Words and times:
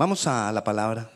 Vamos 0.00 0.26
a 0.26 0.50
la 0.50 0.64
palabra. 0.64 1.12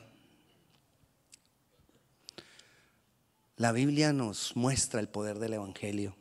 La 3.56 3.72
Biblia 3.72 4.12
nos 4.12 4.54
muestra 4.56 5.00
el 5.00 5.08
poder 5.08 5.38
del 5.38 5.54
Evangelio. 5.54 6.14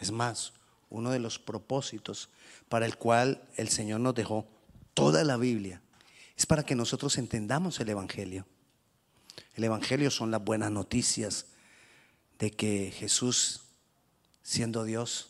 Es 0.00 0.10
más, 0.10 0.54
uno 0.90 1.12
de 1.12 1.20
los 1.20 1.38
propósitos 1.38 2.30
para 2.68 2.84
el 2.84 2.98
cual 2.98 3.48
el 3.54 3.68
Señor 3.68 4.00
nos 4.00 4.16
dejó 4.16 4.44
toda 4.92 5.22
la 5.22 5.36
Biblia 5.36 5.82
es 6.36 6.46
para 6.46 6.64
que 6.64 6.74
nosotros 6.74 7.16
entendamos 7.16 7.78
el 7.78 7.90
Evangelio. 7.90 8.44
El 9.54 9.62
Evangelio 9.62 10.10
son 10.10 10.32
las 10.32 10.42
buenas 10.42 10.72
noticias 10.72 11.46
de 12.40 12.50
que 12.50 12.90
Jesús, 12.90 13.66
siendo 14.42 14.82
Dios, 14.82 15.28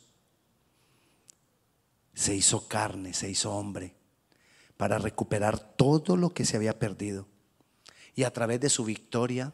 se 2.14 2.34
hizo 2.34 2.68
carne, 2.68 3.12
se 3.12 3.28
hizo 3.28 3.52
hombre, 3.52 3.94
para 4.76 4.98
recuperar 4.98 5.58
todo 5.76 6.16
lo 6.16 6.30
que 6.30 6.44
se 6.44 6.56
había 6.56 6.78
perdido. 6.78 7.26
Y 8.14 8.24
a 8.24 8.32
través 8.32 8.60
de 8.60 8.70
su 8.70 8.84
victoria, 8.84 9.52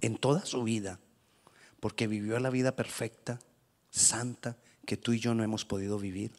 en 0.00 0.16
toda 0.16 0.44
su 0.46 0.62
vida, 0.64 1.00
porque 1.80 2.06
vivió 2.06 2.38
la 2.38 2.50
vida 2.50 2.76
perfecta, 2.76 3.40
santa, 3.90 4.56
que 4.86 4.96
tú 4.96 5.12
y 5.12 5.20
yo 5.20 5.34
no 5.34 5.42
hemos 5.42 5.64
podido 5.64 5.98
vivir. 5.98 6.32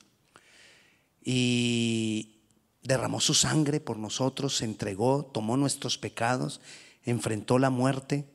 Y 1.24 2.40
derramó 2.84 3.20
su 3.20 3.34
sangre 3.34 3.80
por 3.80 3.98
nosotros, 3.98 4.58
se 4.58 4.66
entregó, 4.66 5.26
tomó 5.26 5.58
nuestros 5.58 5.98
pecados, 5.98 6.62
enfrentó 7.04 7.60
la 7.60 7.70
muerte 7.70 8.26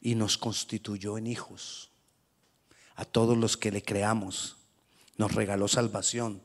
y 0.00 0.14
nos 0.14 0.38
constituyó 0.38 1.18
en 1.18 1.26
hijos. 1.26 1.90
A 2.94 3.04
todos 3.04 3.36
los 3.36 3.56
que 3.56 3.70
le 3.70 3.82
creamos, 3.82 4.56
nos 5.16 5.34
regaló 5.34 5.68
salvación 5.68 6.42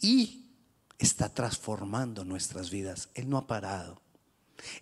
y 0.00 0.46
está 0.98 1.32
transformando 1.32 2.24
nuestras 2.24 2.70
vidas. 2.70 3.08
Él 3.14 3.28
no 3.28 3.38
ha 3.38 3.46
parado. 3.46 4.00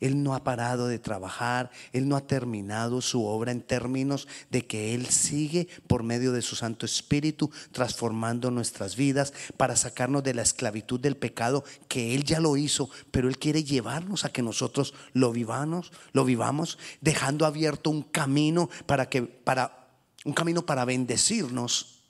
Él 0.00 0.22
no 0.22 0.34
ha 0.34 0.44
parado 0.44 0.86
de 0.86 0.98
trabajar, 0.98 1.70
Él 1.92 2.08
no 2.08 2.16
ha 2.16 2.26
terminado 2.26 3.00
su 3.00 3.24
obra 3.24 3.52
en 3.52 3.62
términos 3.62 4.28
de 4.50 4.66
que 4.66 4.94
Él 4.94 5.06
sigue 5.06 5.68
por 5.86 6.02
medio 6.02 6.32
de 6.32 6.42
su 6.42 6.56
Santo 6.56 6.86
Espíritu 6.86 7.50
transformando 7.72 8.50
nuestras 8.50 8.96
vidas 8.96 9.32
para 9.56 9.76
sacarnos 9.76 10.22
de 10.22 10.34
la 10.34 10.42
esclavitud 10.42 11.00
del 11.00 11.16
pecado 11.16 11.64
que 11.88 12.14
Él 12.14 12.24
ya 12.24 12.40
lo 12.40 12.56
hizo, 12.56 12.90
pero 13.10 13.28
Él 13.28 13.38
quiere 13.38 13.64
llevarnos 13.64 14.24
a 14.24 14.32
que 14.32 14.42
nosotros 14.42 14.94
lo 15.12 15.32
vivamos, 15.32 15.92
lo 16.12 16.24
vivamos, 16.24 16.78
dejando 17.00 17.46
abierto 17.46 17.90
un 17.90 18.02
camino 18.02 18.70
para 18.86 19.08
que 19.08 19.22
para 19.22 19.88
un 20.24 20.32
camino 20.32 20.64
para 20.64 20.84
bendecirnos 20.84 22.02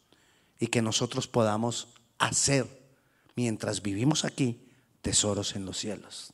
y 0.61 0.69
que 0.69 0.83
nosotros 0.83 1.27
podamos 1.27 1.89
hacer 2.19 2.84
mientras 3.37 3.83
vivimos 3.83 4.25
aquí 4.25 4.61
tesoros 5.03 5.57
en 5.57 5.67
los 5.67 5.79
cielos. 5.79 6.33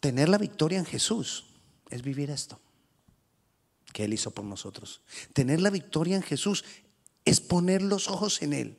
Tener 0.00 0.28
la 0.28 0.38
victoria 0.38 0.78
en 0.78 0.86
Jesús 0.86 1.46
es 1.90 2.02
vivir 2.02 2.30
esto 2.30 2.60
que 3.96 4.04
Él 4.04 4.12
hizo 4.12 4.30
por 4.30 4.44
nosotros. 4.44 5.00
Tener 5.32 5.62
la 5.62 5.70
victoria 5.70 6.16
en 6.16 6.22
Jesús 6.22 6.66
es 7.24 7.40
poner 7.40 7.80
los 7.80 8.08
ojos 8.08 8.42
en 8.42 8.52
Él. 8.52 8.78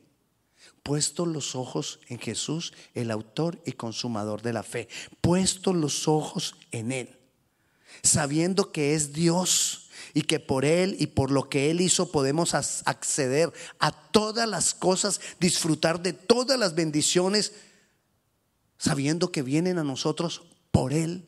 Puesto 0.83 1.25
los 1.25 1.55
ojos 1.55 1.99
en 2.07 2.19
Jesús, 2.19 2.71
el 2.93 3.09
autor 3.09 3.59
y 3.65 3.71
consumador 3.71 4.43
de 4.43 4.53
la 4.53 4.61
fe. 4.61 4.87
Puesto 5.19 5.73
los 5.73 6.07
ojos 6.07 6.55
en 6.71 6.91
Él. 6.91 7.19
Sabiendo 8.03 8.71
que 8.71 8.93
es 8.93 9.11
Dios 9.11 9.86
y 10.13 10.23
que 10.23 10.39
por 10.39 10.65
Él 10.65 10.95
y 10.99 11.07
por 11.07 11.31
lo 11.31 11.49
que 11.49 11.69
Él 11.69 11.81
hizo 11.81 12.11
podemos 12.11 12.53
acceder 12.53 13.51
a 13.79 13.91
todas 13.91 14.47
las 14.47 14.73
cosas, 14.73 15.19
disfrutar 15.39 16.01
de 16.01 16.13
todas 16.13 16.59
las 16.59 16.75
bendiciones, 16.75 17.53
sabiendo 18.77 19.31
que 19.31 19.41
vienen 19.41 19.77
a 19.77 19.83
nosotros 19.83 20.43
por 20.71 20.93
Él. 20.93 21.25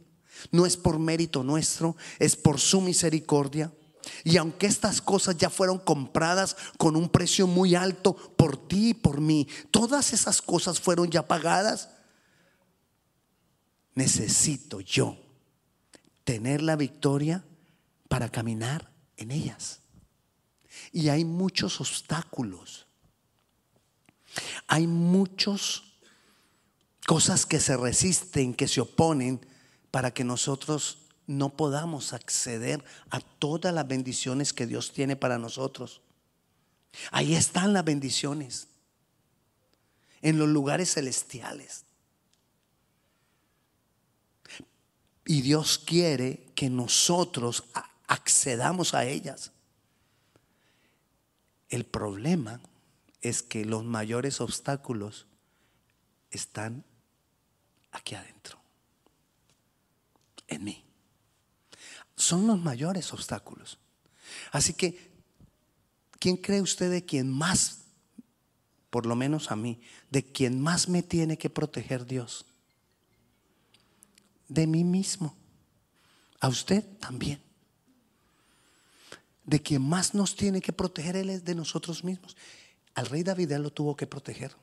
No 0.52 0.66
es 0.66 0.78
por 0.78 1.00
mérito 1.00 1.44
nuestro, 1.44 1.98
es 2.18 2.36
por 2.36 2.60
su 2.60 2.82
misericordia. 2.82 3.72
Y 4.24 4.38
aunque 4.38 4.68
estas 4.68 5.02
cosas 5.02 5.38
ya 5.38 5.50
fueron 5.50 5.80
compradas 5.80 6.56
con 6.78 6.96
un 6.96 7.10
precio 7.10 7.48
muy 7.48 7.76
alto 7.76 8.16
por 8.16 8.68
ti 8.68 8.90
y 8.90 8.94
por 8.94 9.20
mí, 9.20 9.48
todas 9.72 10.14
esas 10.14 10.42
cosas 10.42 10.80
fueron 10.80 11.10
ya 11.10 11.28
pagadas, 11.28 11.90
necesito 13.96 14.80
yo 14.80 15.18
tener 16.24 16.62
la 16.62 16.76
victoria 16.76 17.44
para 18.10 18.30
caminar 18.30 18.92
en 19.16 19.32
ellas. 19.32 19.80
Y 20.92 21.08
hay 21.08 21.24
muchos 21.24 21.80
obstáculos. 21.80 22.88
Hay 24.68 24.88
muchos 24.88 25.84
cosas 27.08 27.46
que 27.46 27.60
se 27.60 27.78
resisten, 27.78 28.54
que 28.54 28.68
se 28.68 28.82
oponen 28.82 29.46
para 29.92 30.12
que 30.12 30.24
nosotros 30.24 31.08
no 31.26 31.56
podamos 31.56 32.14
acceder 32.14 32.84
a 33.10 33.20
todas 33.20 33.74
las 33.74 33.88
bendiciones 33.88 34.52
que 34.52 34.68
Dios 34.68 34.92
tiene 34.92 35.16
para 35.16 35.38
nosotros. 35.38 36.02
Ahí 37.12 37.36
están 37.36 37.74
las 37.74 37.86
bendiciones, 37.86 38.68
en 40.22 40.38
los 40.38 40.50
lugares 40.50 40.94
celestiales. 40.94 41.86
Y 45.26 45.42
Dios 45.42 45.78
quiere 45.78 46.48
que 46.56 46.70
nosotros 46.70 47.64
accedamos 48.10 48.96
a 48.96 49.06
ellas. 49.06 49.52
El 51.70 51.86
problema 51.86 52.60
es 53.22 53.44
que 53.44 53.64
los 53.64 53.86
mayores 53.86 54.42
obstáculos 54.42 55.28
están 56.32 56.84
aquí 57.92 58.16
adentro, 58.16 58.60
en 60.48 60.64
mí. 60.64 60.84
Son 62.16 62.48
los 62.48 62.60
mayores 62.60 63.14
obstáculos. 63.14 63.78
Así 64.52 64.74
que, 64.74 65.12
¿quién 66.18 66.36
cree 66.36 66.62
usted 66.62 66.90
de 66.90 67.06
quien 67.06 67.32
más, 67.32 67.82
por 68.90 69.06
lo 69.06 69.16
menos 69.16 69.52
a 69.52 69.56
mí, 69.56 69.80
de 70.10 70.24
quien 70.24 70.60
más 70.60 70.90
me 70.90 71.04
tiene 71.04 71.38
que 71.38 71.52
proteger 71.52 72.08
Dios? 72.08 72.46
De 74.48 74.66
mí 74.66 74.84
mismo. 74.84 75.36
A 76.40 76.48
usted 76.48 76.84
también. 76.98 77.49
De 79.50 79.64
quien 79.64 79.82
más 79.82 80.14
nos 80.14 80.36
tiene 80.36 80.62
que 80.62 80.72
proteger 80.72 81.16
Él 81.16 81.32
es 81.32 81.44
de 81.44 81.56
nosotros 81.56 82.04
mismos. 82.04 82.38
Al 82.94 83.08
rey 83.08 83.24
David 83.24 83.52
él 83.52 83.64
lo 83.64 83.72
tuvo 83.72 83.96
que 83.96 84.06
proteger 84.06 84.56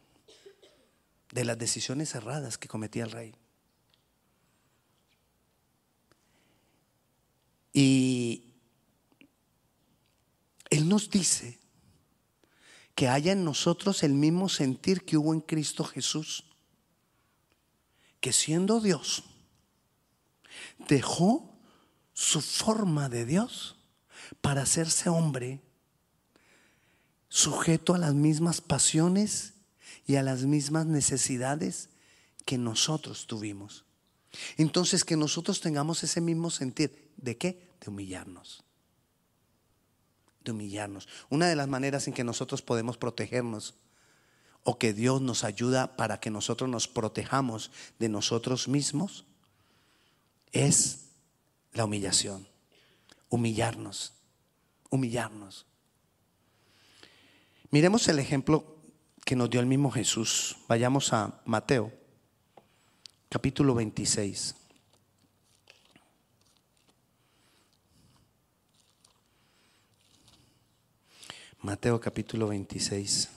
de 1.33 1.45
las 1.45 1.59
decisiones 1.59 2.15
erradas 2.15 2.57
que 2.57 2.69
cometía 2.69 3.03
el 3.03 3.11
rey. 3.11 3.35
Y 7.73 8.55
Él 10.71 10.89
nos 10.89 11.11
dice 11.11 11.59
que 12.95 13.09
haya 13.09 13.33
en 13.33 13.45
nosotros 13.45 14.05
el 14.05 14.13
mismo 14.13 14.49
sentir 14.49 15.05
que 15.05 15.17
hubo 15.17 15.35
en 15.35 15.41
Cristo 15.41 15.83
Jesús, 15.83 16.45
que 18.21 18.33
siendo 18.33 18.81
Dios, 18.81 19.25
dejó 20.87 21.59
su 22.15 22.41
forma 22.41 23.09
de 23.09 23.27
Dios 23.27 23.76
para 24.41 24.63
hacerse 24.63 25.09
hombre, 25.09 25.61
sujeto 27.29 27.95
a 27.95 27.99
las 27.99 28.15
mismas 28.15 28.61
pasiones 28.61 29.55
y 30.07 30.17
a 30.17 30.23
las 30.23 30.45
mismas 30.45 30.87
necesidades 30.87 31.91
que 32.45 32.59
nosotros 32.59 33.27
tuvimos. 33.27 33.85
Entonces 34.57 35.05
que 35.05 35.17
nosotros 35.17 35.61
tengamos 35.61 36.03
ese 36.03 36.21
mismo 36.21 36.51
sentir. 36.51 37.13
¿De 37.17 37.37
qué? 37.37 37.75
De 37.81 37.91
humillarnos. 37.91 38.63
De 40.45 40.53
humillarnos. 40.53 41.09
Una 41.29 41.49
de 41.49 41.57
las 41.57 41.69
maneras 41.69 42.07
en 42.07 42.15
que 42.15 42.25
nosotros 42.25 42.63
podemos 42.63 42.97
protegernos 42.97 43.75
o 44.63 44.79
que 44.79 44.93
Dios 44.93 45.21
nos 45.23 45.45
ayuda 45.45 45.97
para 45.97 46.21
que 46.21 46.31
nosotros 46.31 46.69
nos 46.69 46.89
protejamos 46.89 47.71
de 47.99 48.09
nosotros 48.09 48.69
mismos 48.69 49.25
es 50.53 51.07
la 51.73 51.85
humillación. 51.85 52.49
Humillarnos. 53.29 54.16
Humillarnos. 54.97 55.67
Miremos 57.71 58.09
el 58.09 58.19
ejemplo 58.19 58.79
que 59.27 59.37
nos 59.37 59.51
dio 59.51 59.61
el 59.61 59.67
mismo 59.67 59.91
Jesús. 59.91 60.57
Vayamos 60.69 61.13
a 61.13 61.43
Mateo, 61.45 61.93
capítulo 63.29 63.75
26. 63.75 64.55
Mateo 71.61 72.01
capítulo 72.01 72.49
26. 72.49 73.29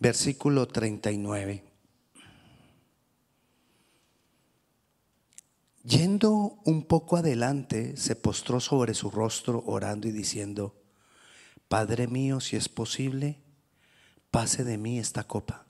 Versículo 0.00 0.66
39. 0.66 1.73
Yendo 5.84 6.58
un 6.64 6.86
poco 6.86 7.18
adelante, 7.18 7.96
se 7.98 8.16
postró 8.16 8.58
sobre 8.58 8.94
su 8.94 9.10
rostro 9.10 9.62
orando 9.66 10.08
y 10.08 10.12
diciendo, 10.12 10.74
Padre 11.68 12.06
mío, 12.06 12.40
si 12.40 12.56
es 12.56 12.70
posible, 12.70 13.38
pase 14.30 14.64
de 14.64 14.78
mí 14.78 14.98
esta 14.98 15.24
copa, 15.24 15.66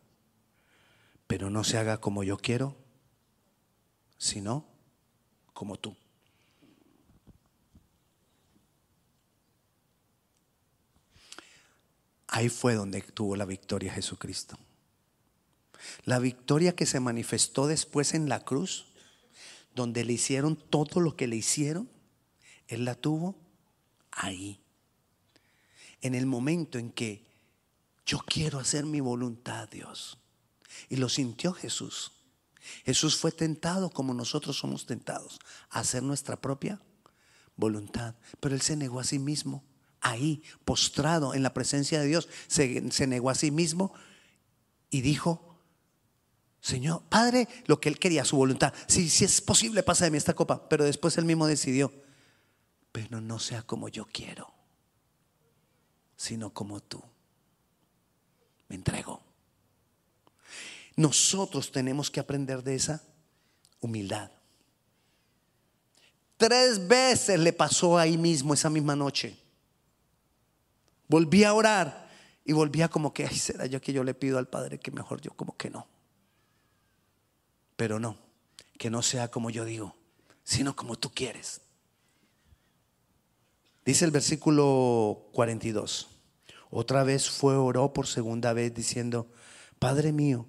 pero 1.26 1.50
no 1.50 1.64
se 1.64 1.78
haga 1.78 2.00
como 2.00 2.22
yo 2.22 2.36
quiero, 2.36 2.76
sino 4.16 4.64
como 5.52 5.78
tú. 5.80 5.96
Ahí 12.28 12.48
fue 12.48 12.74
donde 12.74 13.02
tuvo 13.02 13.34
la 13.34 13.44
victoria 13.44 13.92
Jesucristo. 13.92 14.58
La 16.04 16.20
victoria 16.20 16.74
que 16.76 16.86
se 16.86 17.00
manifestó 17.00 17.66
después 17.66 18.14
en 18.14 18.28
la 18.28 18.40
cruz, 18.44 18.93
donde 19.74 20.04
le 20.04 20.12
hicieron 20.12 20.56
todo 20.56 21.00
lo 21.00 21.16
que 21.16 21.26
le 21.26 21.36
hicieron, 21.36 21.88
Él 22.68 22.84
la 22.84 22.94
tuvo 22.94 23.36
ahí. 24.10 24.60
En 26.00 26.14
el 26.14 26.26
momento 26.26 26.78
en 26.78 26.90
que 26.90 27.24
yo 28.06 28.18
quiero 28.18 28.58
hacer 28.58 28.84
mi 28.84 29.00
voluntad, 29.00 29.68
Dios. 29.68 30.18
Y 30.88 30.96
lo 30.96 31.08
sintió 31.08 31.52
Jesús. 31.52 32.12
Jesús 32.84 33.16
fue 33.16 33.32
tentado 33.32 33.90
como 33.90 34.14
nosotros 34.14 34.56
somos 34.58 34.86
tentados 34.86 35.38
a 35.70 35.80
hacer 35.80 36.02
nuestra 36.02 36.36
propia 36.36 36.80
voluntad. 37.56 38.14
Pero 38.40 38.54
Él 38.54 38.62
se 38.62 38.76
negó 38.76 39.00
a 39.00 39.04
sí 39.04 39.18
mismo, 39.18 39.64
ahí, 40.00 40.42
postrado 40.64 41.34
en 41.34 41.42
la 41.42 41.54
presencia 41.54 42.00
de 42.00 42.06
Dios, 42.06 42.28
se, 42.46 42.90
se 42.90 43.06
negó 43.06 43.30
a 43.30 43.34
sí 43.34 43.50
mismo 43.50 43.94
y 44.90 45.00
dijo, 45.00 45.53
Señor, 46.64 47.02
Padre, 47.10 47.46
lo 47.66 47.78
que 47.78 47.90
Él 47.90 47.98
quería, 47.98 48.24
su 48.24 48.38
voluntad. 48.38 48.72
Si, 48.86 49.10
si 49.10 49.26
es 49.26 49.42
posible, 49.42 49.82
pasa 49.82 50.06
de 50.06 50.10
mí 50.10 50.16
esta 50.16 50.32
copa. 50.32 50.66
Pero 50.66 50.86
después 50.86 51.18
Él 51.18 51.26
mismo 51.26 51.46
decidió, 51.46 51.92
pero 52.90 53.20
no 53.20 53.38
sea 53.38 53.60
como 53.60 53.90
yo 53.90 54.06
quiero, 54.06 54.50
sino 56.16 56.54
como 56.54 56.80
tú. 56.80 57.02
Me 58.68 58.76
entrego. 58.76 59.20
Nosotros 60.96 61.70
tenemos 61.70 62.10
que 62.10 62.20
aprender 62.20 62.62
de 62.62 62.76
esa 62.76 63.02
humildad. 63.80 64.30
Tres 66.38 66.88
veces 66.88 67.38
le 67.40 67.52
pasó 67.52 67.98
ahí 67.98 68.16
mismo 68.16 68.54
esa 68.54 68.70
misma 68.70 68.96
noche. 68.96 69.36
Volví 71.08 71.44
a 71.44 71.52
orar 71.52 72.08
y 72.42 72.54
volvía 72.54 72.88
como 72.88 73.12
que, 73.12 73.26
ay, 73.26 73.36
será 73.36 73.66
yo 73.66 73.82
que 73.82 73.92
yo 73.92 74.02
le 74.02 74.14
pido 74.14 74.38
al 74.38 74.48
Padre 74.48 74.80
que 74.80 74.90
mejor 74.90 75.20
yo 75.20 75.30
como 75.32 75.54
que 75.58 75.68
no. 75.68 75.92
Pero 77.76 77.98
no, 77.98 78.16
que 78.78 78.90
no 78.90 79.02
sea 79.02 79.30
como 79.30 79.50
yo 79.50 79.64
digo, 79.64 79.96
sino 80.42 80.76
como 80.76 80.96
tú 80.96 81.10
quieres. 81.10 81.60
Dice 83.84 84.04
el 84.04 84.10
versículo 84.10 85.28
42. 85.32 86.08
Otra 86.70 87.04
vez 87.04 87.30
fue, 87.30 87.56
oró 87.56 87.92
por 87.92 88.06
segunda 88.06 88.52
vez 88.52 88.74
diciendo, 88.74 89.30
Padre 89.78 90.12
mío, 90.12 90.46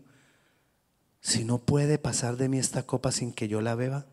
si 1.22 1.44
no 1.44 1.57
puede 1.57 1.98
pasar 1.98 2.38
de 2.38 2.50
mí 2.50 2.60
esta 2.60 2.83
copa 2.83 3.12
sin 3.12 3.33
que 3.33 3.48
yo 3.48 3.62
la 3.62 3.75
beba. 3.75 4.06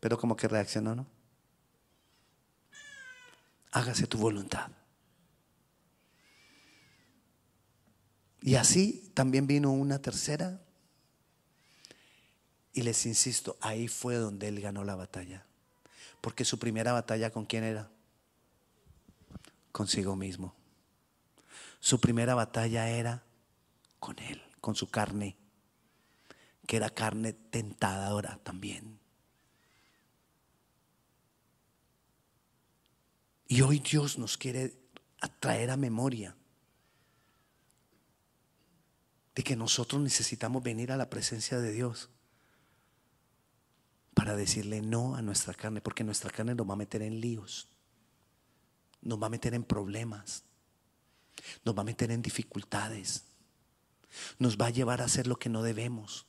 Pero 0.00 0.18
como 0.18 0.36
que 0.36 0.48
reaccionó, 0.48 0.94
¿no? 0.94 1.06
Hágase 3.72 4.06
tu 4.06 4.18
voluntad. 4.18 4.70
Y 8.42 8.54
así 8.54 9.10
también 9.14 9.46
vino 9.46 9.70
una 9.70 10.00
tercera. 10.00 10.60
Y 12.72 12.82
les 12.82 13.04
insisto, 13.06 13.56
ahí 13.60 13.88
fue 13.88 14.14
donde 14.14 14.48
él 14.48 14.60
ganó 14.60 14.84
la 14.84 14.94
batalla. 14.94 15.44
Porque 16.20 16.44
su 16.44 16.58
primera 16.58 16.92
batalla 16.92 17.30
con 17.30 17.46
quién 17.46 17.64
era? 17.64 17.90
Consigo 19.72 20.16
mismo. 20.16 20.54
Su 21.80 21.98
primera 22.00 22.34
batalla 22.34 22.88
era 22.90 23.22
con 23.98 24.18
Él, 24.18 24.42
con 24.60 24.74
su 24.74 24.90
carne, 24.90 25.36
que 26.66 26.76
era 26.76 26.90
carne 26.90 27.32
tentadora 27.32 28.38
también. 28.42 28.98
Y 33.48 33.62
hoy 33.62 33.80
Dios 33.80 34.18
nos 34.18 34.36
quiere 34.36 34.74
atraer 35.20 35.70
a 35.70 35.76
memoria 35.76 36.36
de 39.40 39.44
que 39.44 39.56
nosotros 39.56 40.02
necesitamos 40.02 40.62
venir 40.62 40.92
a 40.92 40.98
la 40.98 41.08
presencia 41.08 41.58
de 41.58 41.72
Dios 41.72 42.10
para 44.12 44.36
decirle 44.36 44.82
no 44.82 45.16
a 45.16 45.22
nuestra 45.22 45.54
carne, 45.54 45.80
porque 45.80 46.04
nuestra 46.04 46.30
carne 46.30 46.54
nos 46.54 46.68
va 46.68 46.74
a 46.74 46.76
meter 46.76 47.00
en 47.00 47.20
líos, 47.20 47.68
nos 49.00 49.20
va 49.20 49.28
a 49.28 49.30
meter 49.30 49.54
en 49.54 49.64
problemas 49.64 50.44
nos 51.64 51.76
va 51.76 51.82
a 51.82 51.84
meter 51.84 52.10
en 52.10 52.22
dificultades, 52.22 53.24
nos 54.38 54.56
va 54.56 54.66
a 54.66 54.70
llevar 54.70 55.00
a 55.00 55.04
hacer 55.04 55.26
lo 55.26 55.38
que 55.38 55.48
no 55.48 55.62
debemos. 55.62 56.26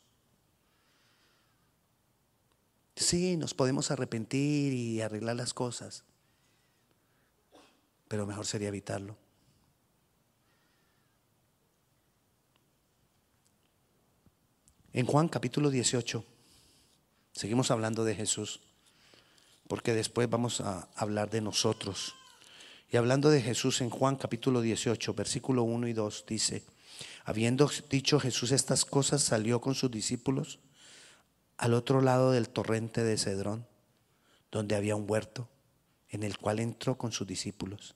Sí, 2.96 3.38
nos 3.38 3.54
podemos 3.54 3.90
arrepentir 3.92 4.74
y 4.74 5.02
arreglar 5.02 5.36
las 5.36 5.54
cosas, 5.54 6.04
pero 8.08 8.28
mejor 8.28 8.46
sería 8.46 8.68
evitarlo. 8.68 9.18
En 14.94 15.06
Juan 15.06 15.30
capítulo 15.30 15.70
18, 15.70 16.26
seguimos 17.32 17.72
hablando 17.72 18.04
de 18.04 18.14
Jesús, 18.14 18.60
porque 19.70 19.94
después 19.94 20.30
vamos 20.30 20.60
a 20.60 20.90
hablar 20.96 21.30
de 21.30 21.40
nosotros. 21.40 22.14
Y 22.90 22.98
hablando 22.98 23.30
de 23.30 23.42
Jesús 23.42 23.80
en 23.80 23.90
Juan 23.90 24.18
capítulo 24.18 24.60
18, 24.60 25.14
versículo 25.14 25.64
1 25.64 25.88
y 25.88 25.94
2, 25.94 26.26
dice, 26.28 26.66
habiendo 27.24 27.72
dicho 27.90 28.20
Jesús 28.20 28.52
estas 28.52 28.84
cosas, 28.84 29.22
salió 29.22 29.62
con 29.62 29.76
sus 29.76 29.90
discípulos 29.90 30.60
al 31.56 31.74
otro 31.74 32.02
lado 32.02 32.34
del 32.34 32.50
torrente 32.50 33.02
de 33.06 33.18
Cedrón, 33.18 33.66
donde 34.52 34.76
había 34.76 34.98
un 34.98 35.10
huerto, 35.10 35.48
en 36.10 36.24
el 36.24 36.38
cual 36.38 36.60
entró 36.60 36.98
con 36.98 37.14
sus 37.14 37.26
discípulos. 37.26 37.96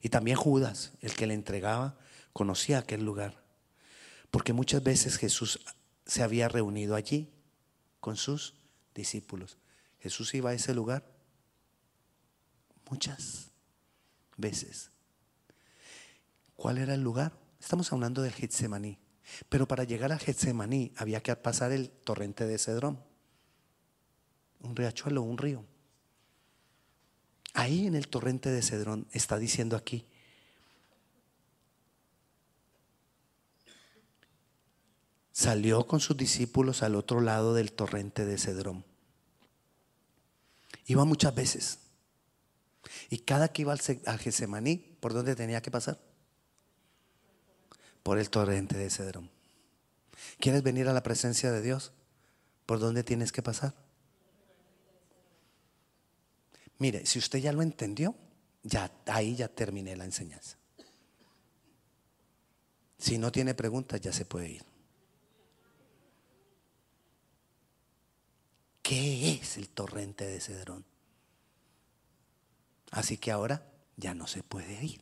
Y 0.00 0.08
también 0.08 0.38
Judas, 0.38 0.92
el 1.02 1.12
que 1.12 1.26
le 1.26 1.34
entregaba, 1.34 1.98
conocía 2.32 2.78
aquel 2.78 3.04
lugar, 3.04 3.42
porque 4.30 4.54
muchas 4.54 4.82
veces 4.82 5.18
Jesús 5.18 5.60
se 6.06 6.22
había 6.22 6.48
reunido 6.48 6.94
allí 6.94 7.32
con 8.00 8.16
sus 8.16 8.54
discípulos. 8.94 9.58
Jesús 10.00 10.34
iba 10.34 10.50
a 10.50 10.54
ese 10.54 10.74
lugar 10.74 11.04
muchas 12.90 13.50
veces. 14.36 14.90
¿Cuál 16.56 16.78
era 16.78 16.94
el 16.94 17.02
lugar? 17.02 17.32
Estamos 17.60 17.92
hablando 17.92 18.22
del 18.22 18.32
Getsemaní. 18.32 18.98
Pero 19.48 19.66
para 19.68 19.84
llegar 19.84 20.12
al 20.12 20.18
Getsemaní 20.18 20.92
había 20.96 21.22
que 21.22 21.34
pasar 21.36 21.72
el 21.72 21.90
torrente 21.90 22.46
de 22.46 22.58
Cedrón. 22.58 23.02
Un 24.60 24.76
riachuelo, 24.76 25.22
un 25.22 25.38
río. 25.38 25.64
Ahí 27.54 27.86
en 27.86 27.94
el 27.94 28.08
torrente 28.08 28.50
de 28.50 28.62
Cedrón 28.62 29.06
está 29.12 29.38
diciendo 29.38 29.76
aquí. 29.76 30.06
Salió 35.32 35.86
con 35.86 36.00
sus 36.00 36.16
discípulos 36.16 36.82
al 36.82 36.94
otro 36.94 37.20
lado 37.20 37.54
del 37.54 37.72
torrente 37.72 38.24
de 38.26 38.38
Cedrón. 38.38 38.84
Iba 40.86 41.04
muchas 41.04 41.34
veces. 41.34 41.78
Y 43.08 43.18
cada 43.18 43.48
que 43.48 43.62
iba 43.62 43.72
al 43.72 44.18
Gesemaní, 44.18 44.76
¿por 44.76 45.14
dónde 45.14 45.34
tenía 45.34 45.62
que 45.62 45.70
pasar? 45.70 45.98
Por 48.02 48.18
el 48.18 48.28
torrente 48.30 48.76
de 48.76 48.90
Cedrón. 48.90 49.30
¿Quieres 50.38 50.62
venir 50.62 50.88
a 50.88 50.92
la 50.92 51.02
presencia 51.02 51.50
de 51.50 51.62
Dios? 51.62 51.92
¿Por 52.66 52.78
dónde 52.78 53.02
tienes 53.04 53.32
que 53.32 53.42
pasar? 53.42 53.74
Mire, 56.78 57.06
si 57.06 57.18
usted 57.18 57.38
ya 57.38 57.52
lo 57.52 57.62
entendió, 57.62 58.14
ya 58.62 58.90
ahí 59.06 59.36
ya 59.36 59.48
terminé 59.48 59.96
la 59.96 60.04
enseñanza. 60.04 60.56
Si 62.98 63.18
no 63.18 63.32
tiene 63.32 63.54
preguntas, 63.54 64.00
ya 64.00 64.12
se 64.12 64.24
puede 64.24 64.50
ir. 64.50 64.71
¿Qué 68.82 69.32
es 69.32 69.56
el 69.56 69.68
torrente 69.68 70.26
de 70.26 70.40
Cedrón? 70.40 70.84
Así 72.90 73.16
que 73.16 73.30
ahora 73.30 73.66
ya 73.96 74.14
no 74.14 74.26
se 74.26 74.42
puede 74.42 74.84
ir. 74.84 75.00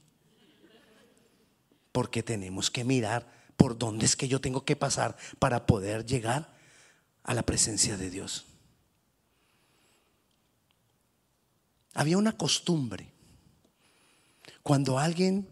Porque 1.92 2.22
tenemos 2.22 2.70
que 2.70 2.84
mirar 2.84 3.26
por 3.56 3.76
dónde 3.76 4.06
es 4.06 4.16
que 4.16 4.28
yo 4.28 4.40
tengo 4.40 4.64
que 4.64 4.76
pasar 4.76 5.16
para 5.38 5.66
poder 5.66 6.06
llegar 6.06 6.54
a 7.24 7.34
la 7.34 7.42
presencia 7.42 7.96
de 7.96 8.10
Dios. 8.10 8.46
Había 11.94 12.16
una 12.16 12.36
costumbre. 12.36 13.10
Cuando 14.62 14.98
alguien 14.98 15.48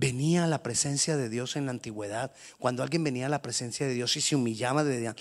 venía 0.00 0.44
a 0.44 0.46
la 0.46 0.62
presencia 0.62 1.18
de 1.18 1.28
Dios 1.28 1.56
en 1.56 1.66
la 1.66 1.72
antigüedad, 1.72 2.32
cuando 2.58 2.82
alguien 2.82 3.04
venía 3.04 3.26
a 3.26 3.28
la 3.28 3.42
presencia 3.42 3.86
de 3.86 3.92
Dios 3.92 4.16
y 4.16 4.22
se 4.22 4.34
humillaba, 4.34 4.82
de, 4.82 5.14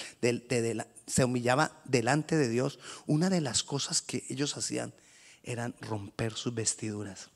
se 1.05 1.25
humillaba 1.25 1.81
delante 1.83 2.37
de 2.37 2.47
Dios, 2.47 2.79
una 3.05 3.29
de 3.29 3.41
las 3.41 3.61
cosas 3.61 4.01
que 4.01 4.23
ellos 4.29 4.55
hacían 4.55 4.93
eran 5.43 5.75
romper 5.81 6.33
sus 6.33 6.55
vestiduras. 6.55 7.29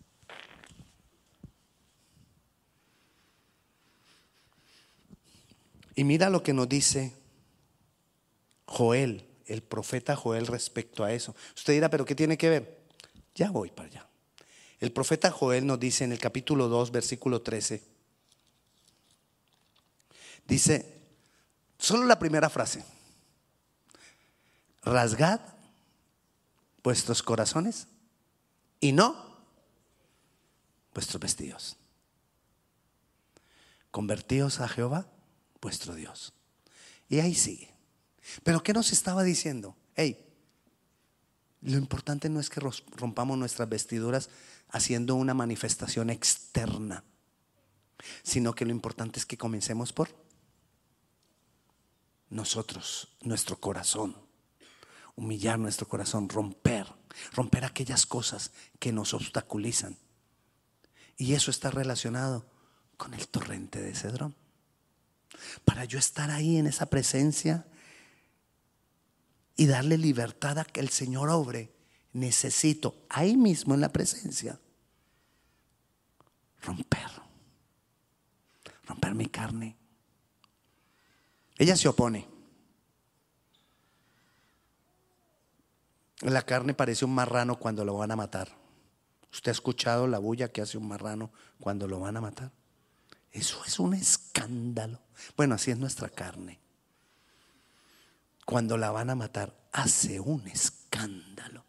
Y 5.96 6.06
mira 6.06 6.30
lo 6.30 6.44
que 6.44 6.54
nos 6.54 6.70
dice 6.70 7.14
Joel, 8.66 9.28
el 9.48 9.64
profeta 9.64 10.16
Joel 10.16 10.48
respecto 10.48 11.04
a 11.04 11.12
eso. 11.12 11.36
Usted 11.58 11.74
dirá, 11.74 11.90
pero 11.90 12.06
¿qué 12.06 12.16
tiene 12.16 12.38
que 12.38 12.50
ver? 12.50 12.80
Ya 13.36 13.52
voy 13.52 13.70
para 13.70 13.90
allá. 13.90 14.13
El 14.84 14.92
profeta 14.92 15.32
Joel 15.32 15.66
nos 15.66 15.80
dice 15.80 16.04
en 16.04 16.12
el 16.12 16.20
capítulo 16.20 16.68
2, 16.68 16.92
versículo 16.92 17.42
13, 17.42 17.82
dice, 20.46 21.02
solo 21.80 22.06
la 22.06 22.20
primera 22.20 22.50
frase, 22.50 22.84
rasgad 24.84 25.40
vuestros 26.84 27.24
corazones 27.24 27.88
y 28.82 28.92
no 28.92 29.16
vuestros 30.94 31.22
vestidos. 31.22 31.78
Convertíos 33.90 34.60
a 34.60 34.68
Jehová, 34.68 35.08
vuestro 35.62 35.96
Dios. 35.96 36.34
Y 37.08 37.22
ahí 37.22 37.36
sigue. 37.36 37.74
Pero 38.44 38.62
¿qué 38.62 38.74
nos 38.74 38.92
estaba 38.92 39.24
diciendo? 39.24 39.78
Hey, 39.96 40.30
lo 41.62 41.78
importante 41.78 42.28
no 42.28 42.42
es 42.42 42.50
que 42.50 42.60
rompamos 42.98 43.38
nuestras 43.38 43.70
vestiduras 43.70 44.30
haciendo 44.74 45.16
una 45.16 45.34
manifestación 45.34 46.10
externa, 46.10 47.04
sino 48.24 48.54
que 48.54 48.66
lo 48.66 48.72
importante 48.72 49.20
es 49.20 49.26
que 49.26 49.38
comencemos 49.38 49.94
por 49.94 50.10
nosotros, 52.30 53.16
nuestro 53.22 53.60
corazón, 53.60 54.18
humillar 55.16 55.60
nuestro 55.60 55.88
corazón, 55.88 56.28
romper, 56.28 56.88
romper 57.34 57.64
aquellas 57.64 58.08
cosas 58.08 58.52
que 58.80 58.92
nos 58.92 59.14
obstaculizan. 59.14 59.96
Y 61.18 61.36
eso 61.36 61.52
está 61.52 61.70
relacionado 61.70 62.44
con 62.98 63.14
el 63.14 63.28
torrente 63.28 63.80
de 63.80 63.94
Cedrón. 63.94 64.36
Para 65.64 65.86
yo 65.86 66.00
estar 66.00 66.32
ahí 66.32 66.58
en 66.58 66.66
esa 66.66 66.88
presencia 66.88 67.68
y 69.56 69.68
darle 69.68 70.00
libertad 70.00 70.58
a 70.58 70.66
que 70.66 70.80
el 70.80 70.90
Señor 70.90 71.30
obre, 71.30 71.73
necesito 72.14 72.96
ahí 73.10 73.36
mismo 73.36 73.74
en 73.74 73.82
la 73.82 73.92
presencia 73.92 74.60
romper, 76.62 77.10
romper 78.86 79.16
mi 79.16 79.28
carne. 79.28 79.76
Ella 81.58 81.76
se 81.76 81.88
opone. 81.88 82.28
La 86.22 86.44
carne 86.44 86.74
parece 86.74 87.04
un 87.04 87.14
marrano 87.14 87.60
cuando 87.60 87.84
lo 87.84 87.98
van 87.98 88.12
a 88.12 88.16
matar. 88.16 88.50
¿Usted 89.32 89.50
ha 89.50 89.52
escuchado 89.52 90.08
la 90.08 90.20
bulla 90.20 90.48
que 90.48 90.62
hace 90.62 90.78
un 90.78 90.88
marrano 90.88 91.32
cuando 91.60 91.88
lo 91.88 92.00
van 92.00 92.16
a 92.16 92.22
matar? 92.22 92.52
Eso 93.32 93.62
es 93.66 93.80
un 93.80 93.94
escándalo. 93.94 95.02
Bueno, 95.36 95.56
así 95.56 95.72
es 95.72 95.78
nuestra 95.78 96.08
carne 96.08 96.64
cuando 98.46 98.78
la 98.78 98.92
van 98.92 99.10
a 99.10 99.16
matar, 99.16 99.54
hace 99.72 100.20
un 100.20 100.48
escándalo. 100.48 101.64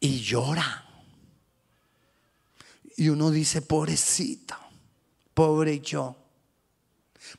Y 0.00 0.20
llora. 0.20 0.86
Y 2.96 3.08
uno 3.08 3.30
dice, 3.30 3.62
pobrecita, 3.62 4.58
pobre 5.32 5.80
yo. 5.80 6.16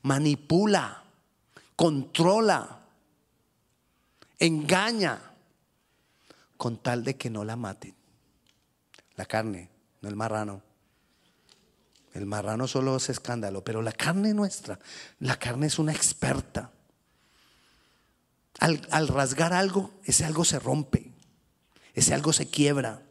Manipula, 0.03 1.03
controla, 1.75 2.79
engaña, 4.39 5.21
con 6.57 6.77
tal 6.77 7.03
de 7.03 7.17
que 7.17 7.29
no 7.29 7.43
la 7.43 7.55
maten. 7.55 7.95
La 9.15 9.25
carne, 9.25 9.69
no 10.01 10.09
el 10.09 10.15
marrano. 10.15 10.61
El 12.13 12.25
marrano 12.25 12.67
solo 12.67 12.97
es 12.97 13.09
escándalo, 13.09 13.63
pero 13.63 13.81
la 13.81 13.91
carne 13.91 14.33
nuestra, 14.33 14.79
la 15.19 15.37
carne 15.37 15.67
es 15.67 15.79
una 15.79 15.91
experta. 15.91 16.71
Al, 18.59 18.87
al, 18.91 19.07
rasgar 19.07 19.53
algo, 19.53 19.91
ese 20.03 20.25
algo 20.25 20.45
se 20.45 20.59
rompe, 20.59 21.10
ese 21.93 22.13
algo 22.13 22.33
se 22.33 22.49
quiebra. 22.49 23.03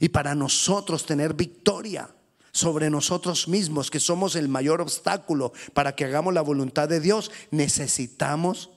Y 0.00 0.08
para 0.08 0.34
nosotros 0.34 1.04
tener 1.04 1.34
victoria 1.34 2.14
sobre 2.52 2.90
nosotros 2.90 3.48
mismos, 3.48 3.90
que 3.90 4.00
somos 4.00 4.36
el 4.36 4.48
mayor 4.48 4.80
obstáculo 4.80 5.52
para 5.72 5.94
que 5.94 6.04
hagamos 6.04 6.34
la 6.34 6.42
voluntad 6.42 6.88
de 6.88 7.00
Dios, 7.00 7.30
necesitamos 7.50 8.70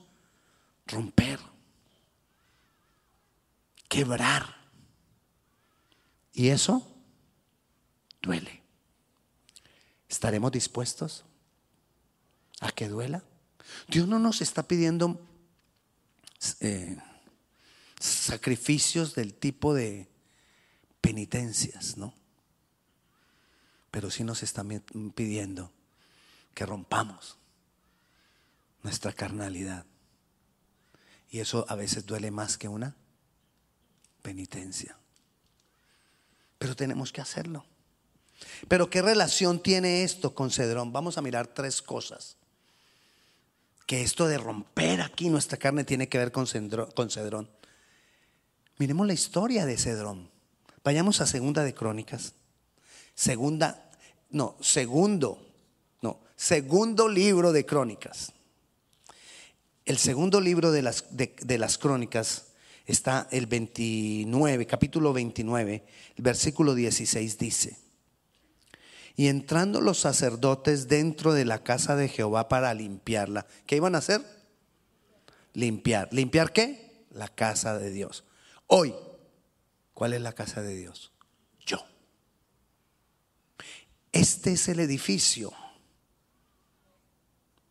romper, 0.86 1.38
quebrar. 3.88 4.56
Y 6.32 6.48
eso 6.48 6.86
duele. 8.22 8.62
¿Estaremos 10.08 10.52
dispuestos 10.52 11.24
a 12.60 12.70
que 12.72 12.88
duela? 12.88 13.22
Dios 13.88 14.08
no 14.08 14.18
nos 14.18 14.40
está 14.40 14.62
pidiendo 14.62 15.20
eh, 16.60 16.96
sacrificios 18.00 19.14
del 19.14 19.34
tipo 19.34 19.74
de 19.74 20.08
penitencias, 21.00 21.96
¿no? 21.96 22.14
Pero 23.90 24.10
sí 24.10 24.24
nos 24.24 24.42
está 24.42 24.64
pidiendo 25.14 25.72
que 26.54 26.66
rompamos 26.66 27.38
nuestra 28.82 29.12
carnalidad. 29.12 29.86
Y 31.30 31.40
eso 31.40 31.64
a 31.68 31.74
veces 31.74 32.06
duele 32.06 32.30
más 32.30 32.58
que 32.58 32.68
una 32.68 32.94
penitencia. 34.22 34.98
Pero 36.58 36.76
tenemos 36.76 37.12
que 37.12 37.20
hacerlo. 37.20 37.64
Pero 38.68 38.90
¿qué 38.90 39.02
relación 39.02 39.62
tiene 39.62 40.02
esto 40.02 40.34
con 40.34 40.50
Cedrón? 40.50 40.92
Vamos 40.92 41.18
a 41.18 41.22
mirar 41.22 41.46
tres 41.46 41.80
cosas. 41.80 42.36
Que 43.86 44.02
esto 44.02 44.26
de 44.26 44.38
romper 44.38 45.00
aquí 45.00 45.28
nuestra 45.30 45.58
carne 45.58 45.84
tiene 45.84 46.08
que 46.08 46.18
ver 46.18 46.32
con 46.32 46.46
Cedrón. 46.46 47.48
Miremos 48.78 49.06
la 49.06 49.14
historia 49.14 49.66
de 49.66 49.76
Cedrón. 49.76 50.30
Vayamos 50.84 51.20
a 51.20 51.26
segunda 51.26 51.64
de 51.64 51.74
Crónicas. 51.74 52.34
Segunda, 53.14 53.90
no, 54.30 54.56
segundo, 54.60 55.46
no, 56.02 56.20
segundo 56.36 57.08
libro 57.08 57.52
de 57.52 57.64
Crónicas. 57.64 58.32
El 59.84 59.98
segundo 59.98 60.40
libro 60.40 60.72
de 60.72 60.82
las, 60.82 61.04
de 61.10 61.58
las 61.58 61.78
Crónicas 61.78 62.48
está 62.84 63.26
el 63.30 63.46
29, 63.46 64.66
capítulo 64.66 65.12
29, 65.12 65.84
el 66.16 66.22
versículo 66.22 66.74
16 66.74 67.38
dice. 67.38 67.78
Y 69.16 69.28
entrando 69.28 69.80
los 69.80 69.98
sacerdotes 69.98 70.88
dentro 70.88 71.32
de 71.32 71.46
la 71.46 71.62
casa 71.62 71.96
de 71.96 72.08
Jehová 72.08 72.48
para 72.48 72.74
limpiarla, 72.74 73.46
¿qué 73.66 73.76
iban 73.76 73.94
a 73.94 73.98
hacer? 73.98 74.20
Limpiar. 75.54 76.10
¿Limpiar 76.12 76.52
qué? 76.52 77.06
La 77.10 77.28
casa 77.28 77.78
de 77.78 77.90
Dios. 77.90 78.25
Hoy, 78.66 78.94
¿cuál 79.94 80.12
es 80.12 80.20
la 80.20 80.32
casa 80.32 80.62
de 80.62 80.74
Dios? 80.76 81.12
Yo. 81.64 81.78
Este 84.12 84.52
es 84.52 84.68
el 84.68 84.80
edificio 84.80 85.52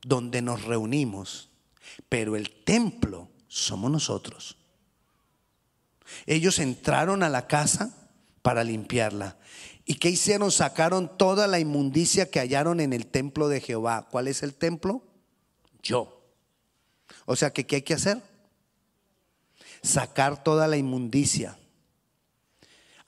donde 0.02 0.42
nos 0.42 0.64
reunimos, 0.64 1.50
pero 2.08 2.36
el 2.36 2.64
templo 2.64 3.30
somos 3.48 3.92
nosotros. 3.92 4.58
Ellos 6.26 6.60
entraron 6.60 7.24
a 7.24 7.30
la 7.30 7.48
casa 7.48 8.10
para 8.42 8.64
limpiarla 8.64 9.38
¿Y 9.86 9.96
qué 9.96 10.10
hicieron? 10.10 10.52
Sacaron 10.52 11.16
toda 11.16 11.46
la 11.48 11.60
inmundicia 11.60 12.30
que 12.32 12.40
hallaron 12.40 12.80
en 12.80 12.92
el 12.92 13.06
templo 13.06 13.48
de 13.48 13.62
Jehová. 13.62 14.08
¿Cuál 14.10 14.28
es 14.28 14.42
el 14.42 14.56
templo? 14.56 15.04
Yo. 15.84 16.24
O 17.26 17.36
sea 17.36 17.54
que 17.54 17.68
¿qué 17.68 17.78
hay 17.78 17.82
que 17.84 17.94
hacer? 17.94 18.22
Sacar 19.86 20.44
toda 20.44 20.68
la 20.68 20.78
inmundicia 20.78 21.58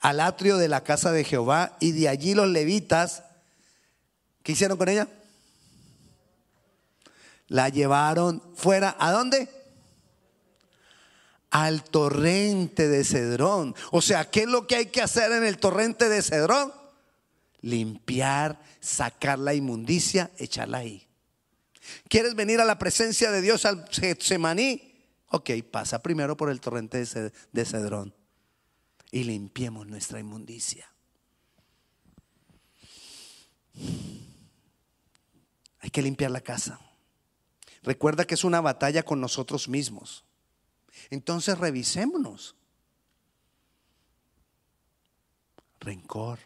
al 0.00 0.20
atrio 0.20 0.58
de 0.58 0.68
la 0.68 0.84
casa 0.84 1.12
de 1.12 1.24
Jehová 1.24 1.76
y 1.80 1.92
de 1.92 2.08
allí 2.08 2.34
los 2.34 2.48
levitas, 2.48 3.24
¿qué 4.42 4.52
hicieron 4.52 4.78
con 4.78 4.88
ella? 4.88 5.08
La 7.48 7.68
llevaron 7.68 8.42
fuera, 8.54 8.96
¿a 8.98 9.10
dónde? 9.12 9.48
al 11.50 11.82
torrente 11.82 12.88
de 12.88 13.04
Cedrón. 13.04 13.74
O 13.90 14.02
sea, 14.02 14.30
¿qué 14.30 14.40
es 14.40 14.48
lo 14.48 14.66
que 14.66 14.76
hay 14.76 14.86
que 14.86 15.00
hacer 15.00 15.32
en 15.32 15.44
el 15.44 15.56
torrente 15.56 16.10
de 16.10 16.20
Cedrón? 16.20 16.72
Limpiar, 17.62 18.60
sacar 18.80 19.38
la 19.38 19.54
inmundicia, 19.54 20.30
echarla 20.36 20.78
ahí. 20.78 21.06
¿Quieres 22.08 22.34
venir 22.34 22.60
a 22.60 22.66
la 22.66 22.78
presencia 22.78 23.30
de 23.30 23.40
Dios 23.40 23.64
al 23.64 23.88
Semaní? 24.20 24.87
Ok, 25.30 25.50
pasa 25.70 26.02
primero 26.02 26.36
por 26.36 26.50
el 26.50 26.60
torrente 26.60 27.04
de 27.04 27.64
Cedrón. 27.64 28.14
y 29.10 29.24
limpiemos 29.24 29.86
nuestra 29.86 30.20
inmundicia. 30.20 30.92
Hay 35.80 35.90
que 35.90 36.02
limpiar 36.02 36.30
la 36.30 36.42
casa. 36.42 36.78
Recuerda 37.82 38.26
que 38.26 38.34
es 38.34 38.44
una 38.44 38.60
batalla 38.60 39.02
con 39.02 39.18
nosotros 39.20 39.68
mismos. 39.68 40.24
Entonces 41.08 41.56
revisémonos. 41.56 42.54
Rencor, 45.80 46.38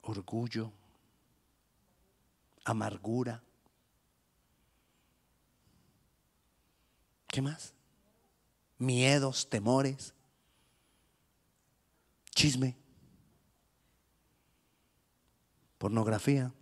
orgullo, 0.00 0.72
amargura. 2.64 3.42
¿Qué 7.32 7.40
más? 7.40 7.72
Miedos, 8.76 9.48
temores, 9.48 10.12
chisme, 12.34 12.76
pornografía. 15.78 16.52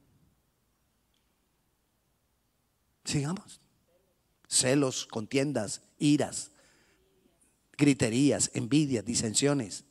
Sigamos. 3.04 3.60
Celos, 4.46 5.06
contiendas, 5.06 5.82
iras, 5.98 6.52
griterías, 7.76 8.52
envidias, 8.54 9.04
disensiones, 9.04 9.84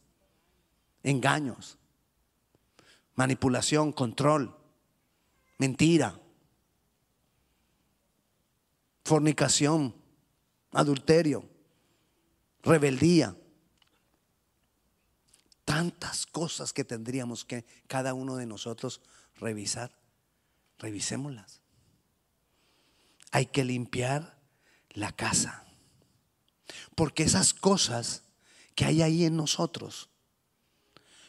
engaños, 1.03 1.77
manipulación, 3.15 3.91
control, 3.91 4.55
mentira, 5.57 6.17
fornicación, 9.03 9.98
adulterio, 10.71 11.47
rebeldía. 12.63 13.35
Tantas 15.65 16.25
cosas 16.25 16.73
que 16.73 16.83
tendríamos 16.83 17.45
que 17.45 17.65
cada 17.87 18.13
uno 18.13 18.35
de 18.35 18.45
nosotros 18.45 19.01
revisar. 19.35 19.91
Revisémoslas. 20.79 21.61
Hay 23.31 23.45
que 23.47 23.63
limpiar 23.63 24.39
la 24.91 25.11
casa. 25.11 25.65
Porque 26.95 27.23
esas 27.23 27.53
cosas 27.53 28.23
que 28.75 28.85
hay 28.85 29.01
ahí 29.01 29.25
en 29.25 29.35
nosotros 29.35 30.09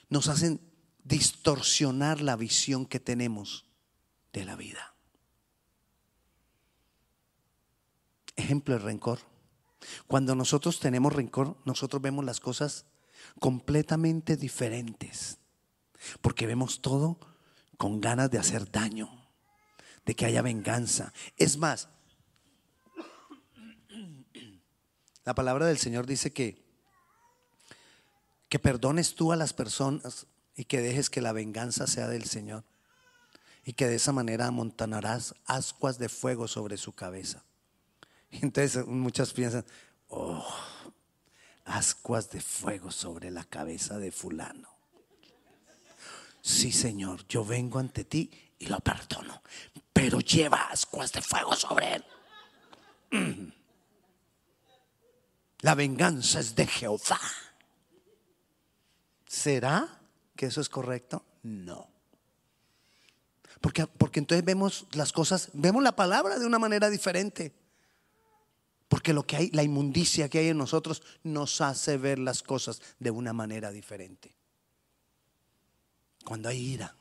nos 0.08 0.28
hacen 0.28 0.60
distorsionar 1.04 2.20
la 2.20 2.36
visión 2.36 2.86
que 2.86 3.00
tenemos 3.00 3.66
de 4.32 4.44
la 4.44 4.56
vida. 4.56 4.94
Ejemplo, 8.36 8.74
el 8.74 8.82
rencor. 8.82 9.29
Cuando 10.06 10.34
nosotros 10.34 10.80
tenemos 10.80 11.12
rencor, 11.12 11.56
nosotros 11.64 12.02
vemos 12.02 12.24
las 12.24 12.40
cosas 12.40 12.86
completamente 13.38 14.36
diferentes. 14.36 15.38
Porque 16.20 16.46
vemos 16.46 16.80
todo 16.80 17.18
con 17.76 18.00
ganas 18.00 18.30
de 18.30 18.38
hacer 18.38 18.70
daño, 18.70 19.10
de 20.04 20.14
que 20.14 20.26
haya 20.26 20.42
venganza. 20.42 21.12
Es 21.36 21.56
más, 21.56 21.88
la 25.24 25.34
palabra 25.34 25.66
del 25.66 25.78
Señor 25.78 26.06
dice 26.06 26.32
que 26.32 26.70
que 28.50 28.58
perdones 28.58 29.14
tú 29.14 29.32
a 29.32 29.36
las 29.36 29.52
personas 29.52 30.26
y 30.56 30.64
que 30.64 30.82
dejes 30.82 31.08
que 31.08 31.22
la 31.22 31.32
venganza 31.32 31.86
sea 31.86 32.08
del 32.08 32.24
Señor. 32.24 32.64
Y 33.64 33.74
que 33.74 33.86
de 33.86 33.94
esa 33.94 34.12
manera 34.12 34.48
amontonarás 34.48 35.36
ascuas 35.46 35.98
de 35.98 36.08
fuego 36.08 36.48
sobre 36.48 36.76
su 36.76 36.92
cabeza. 36.92 37.44
Entonces 38.42 38.86
muchas 38.86 39.32
piensan, 39.32 39.64
oh, 40.08 40.46
ascuas 41.64 42.30
de 42.30 42.40
fuego 42.40 42.90
sobre 42.90 43.30
la 43.30 43.44
cabeza 43.44 43.98
de 43.98 44.12
fulano. 44.12 44.68
Sí, 46.42 46.72
Señor, 46.72 47.26
yo 47.28 47.44
vengo 47.44 47.78
ante 47.78 48.04
ti 48.04 48.30
y 48.58 48.66
lo 48.66 48.80
perdono, 48.80 49.42
pero 49.92 50.20
lleva 50.20 50.68
ascuas 50.70 51.12
de 51.12 51.22
fuego 51.22 51.54
sobre 51.54 51.94
él. 51.94 52.04
La 55.60 55.74
venganza 55.74 56.40
es 56.40 56.54
de 56.56 56.66
Jehová. 56.66 57.20
¿Será 59.26 60.00
que 60.34 60.46
eso 60.46 60.62
es 60.62 60.70
correcto? 60.70 61.22
No. 61.42 61.86
Porque, 63.60 63.86
porque 63.86 64.20
entonces 64.20 64.42
vemos 64.42 64.86
las 64.92 65.12
cosas, 65.12 65.50
vemos 65.52 65.82
la 65.82 65.94
palabra 65.94 66.38
de 66.38 66.46
una 66.46 66.58
manera 66.58 66.88
diferente. 66.88 67.52
Porque 68.90 69.12
lo 69.12 69.24
que 69.24 69.36
hay, 69.36 69.50
la 69.52 69.62
inmundicia 69.62 70.28
que 70.28 70.40
hay 70.40 70.48
en 70.48 70.58
nosotros 70.58 71.00
nos 71.22 71.60
hace 71.60 71.96
ver 71.96 72.18
las 72.18 72.42
cosas 72.42 72.82
de 72.98 73.12
una 73.12 73.32
manera 73.32 73.70
diferente. 73.70 74.34
Cuando 76.24 76.48
hay 76.48 76.58
ira. 76.58 76.96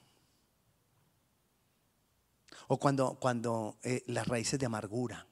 O 2.68 2.78
cuando, 2.78 3.16
cuando 3.16 3.80
eh, 3.82 4.04
las 4.06 4.28
raíces 4.28 4.60
de 4.60 4.68
amargura. 4.68 5.26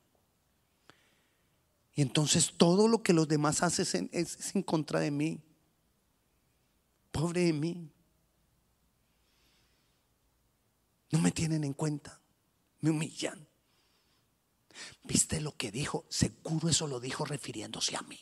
Y 1.94 2.02
entonces 2.02 2.54
todo 2.58 2.88
lo 2.88 3.04
que 3.04 3.14
los 3.14 3.28
demás 3.28 3.62
hacen 3.62 4.10
es, 4.12 4.56
en 4.56 4.64
contra 4.64 5.00
de 5.00 5.12
mí. 5.12 5.40
Pobre 7.12 7.42
de 7.42 7.54
mí. 7.54 7.92
No 11.12 11.20
me 11.20 11.32
tienen 11.32 11.64
en 11.64 11.74
cuenta. 11.74 12.20
Me 12.82 12.90
humillan. 12.90 13.47
¿Viste 15.04 15.42
lo 15.42 15.56
que 15.56 15.72
dijo? 15.72 16.06
Seguro 16.10 16.70
eso 16.70 16.88
lo 16.88 17.00
dijo 17.00 17.26
refiriéndose 17.26 17.96
a 17.96 18.02
mí. 18.02 18.20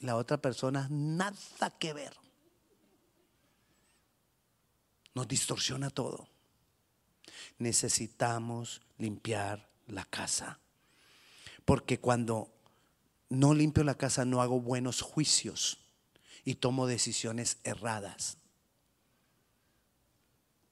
La 0.00 0.16
otra 0.16 0.40
persona, 0.40 0.86
nada 0.90 1.78
que 1.78 1.92
ver. 1.92 2.16
Nos 5.14 5.26
distorsiona 5.26 5.90
todo. 5.90 6.28
Necesitamos 7.58 8.82
limpiar 8.98 9.68
la 9.86 10.04
casa. 10.04 10.60
Porque 11.64 11.98
cuando 11.98 12.50
no 13.28 13.54
limpio 13.54 13.84
la 13.84 13.96
casa 13.96 14.24
no 14.24 14.40
hago 14.40 14.60
buenos 14.60 15.02
juicios 15.02 15.78
y 16.44 16.56
tomo 16.56 16.86
decisiones 16.86 17.58
erradas. 17.64 18.38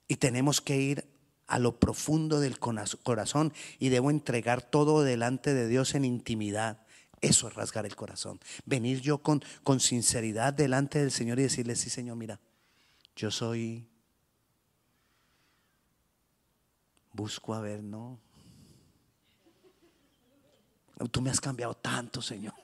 Y 0.08 0.16
tenemos 0.16 0.60
que 0.60 0.76
ir 0.76 1.15
a 1.46 1.58
lo 1.58 1.78
profundo 1.78 2.40
del 2.40 2.58
corazón 2.58 3.52
y 3.78 3.88
debo 3.88 4.10
entregar 4.10 4.62
todo 4.62 5.02
delante 5.02 5.54
de 5.54 5.68
Dios 5.68 5.94
en 5.94 6.04
intimidad. 6.04 6.82
Eso 7.20 7.48
es 7.48 7.54
rasgar 7.54 7.86
el 7.86 7.96
corazón. 7.96 8.40
Venir 8.64 9.00
yo 9.00 9.18
con, 9.18 9.42
con 9.62 9.80
sinceridad 9.80 10.52
delante 10.52 10.98
del 10.98 11.10
Señor 11.10 11.38
y 11.38 11.42
decirle, 11.42 11.76
sí 11.76 11.90
Señor, 11.90 12.16
mira, 12.16 12.40
yo 13.14 13.30
soy, 13.30 13.88
busco 17.12 17.54
a 17.54 17.60
ver, 17.60 17.82
¿no? 17.82 18.20
Tú 21.10 21.20
me 21.20 21.30
has 21.30 21.40
cambiado 21.40 21.74
tanto, 21.74 22.22
Señor. 22.22 22.54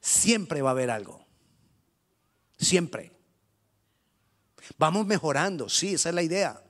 Siempre 0.00 0.62
va 0.62 0.70
a 0.70 0.72
haber 0.72 0.90
algo. 0.90 1.24
Siempre. 2.58 3.15
Vamos 4.78 5.06
mejorando, 5.06 5.68
sí, 5.68 5.94
esa 5.94 6.08
es 6.10 6.14
la 6.14 6.22
idea. 6.22 6.62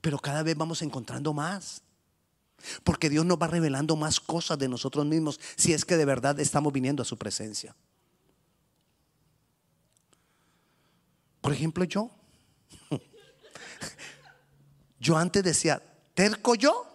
Pero 0.00 0.18
cada 0.18 0.42
vez 0.42 0.56
vamos 0.56 0.82
encontrando 0.82 1.32
más. 1.32 1.82
Porque 2.84 3.10
Dios 3.10 3.24
nos 3.26 3.38
va 3.38 3.48
revelando 3.48 3.96
más 3.96 4.20
cosas 4.20 4.58
de 4.58 4.68
nosotros 4.68 5.04
mismos 5.04 5.40
si 5.56 5.72
es 5.72 5.84
que 5.84 5.96
de 5.96 6.04
verdad 6.04 6.38
estamos 6.38 6.72
viniendo 6.72 7.02
a 7.02 7.06
su 7.06 7.16
presencia. 7.16 7.74
Por 11.40 11.52
ejemplo, 11.52 11.84
yo. 11.84 12.10
Yo 15.00 15.16
antes 15.16 15.42
decía, 15.42 15.82
¿terco 16.14 16.54
yo? 16.54 16.86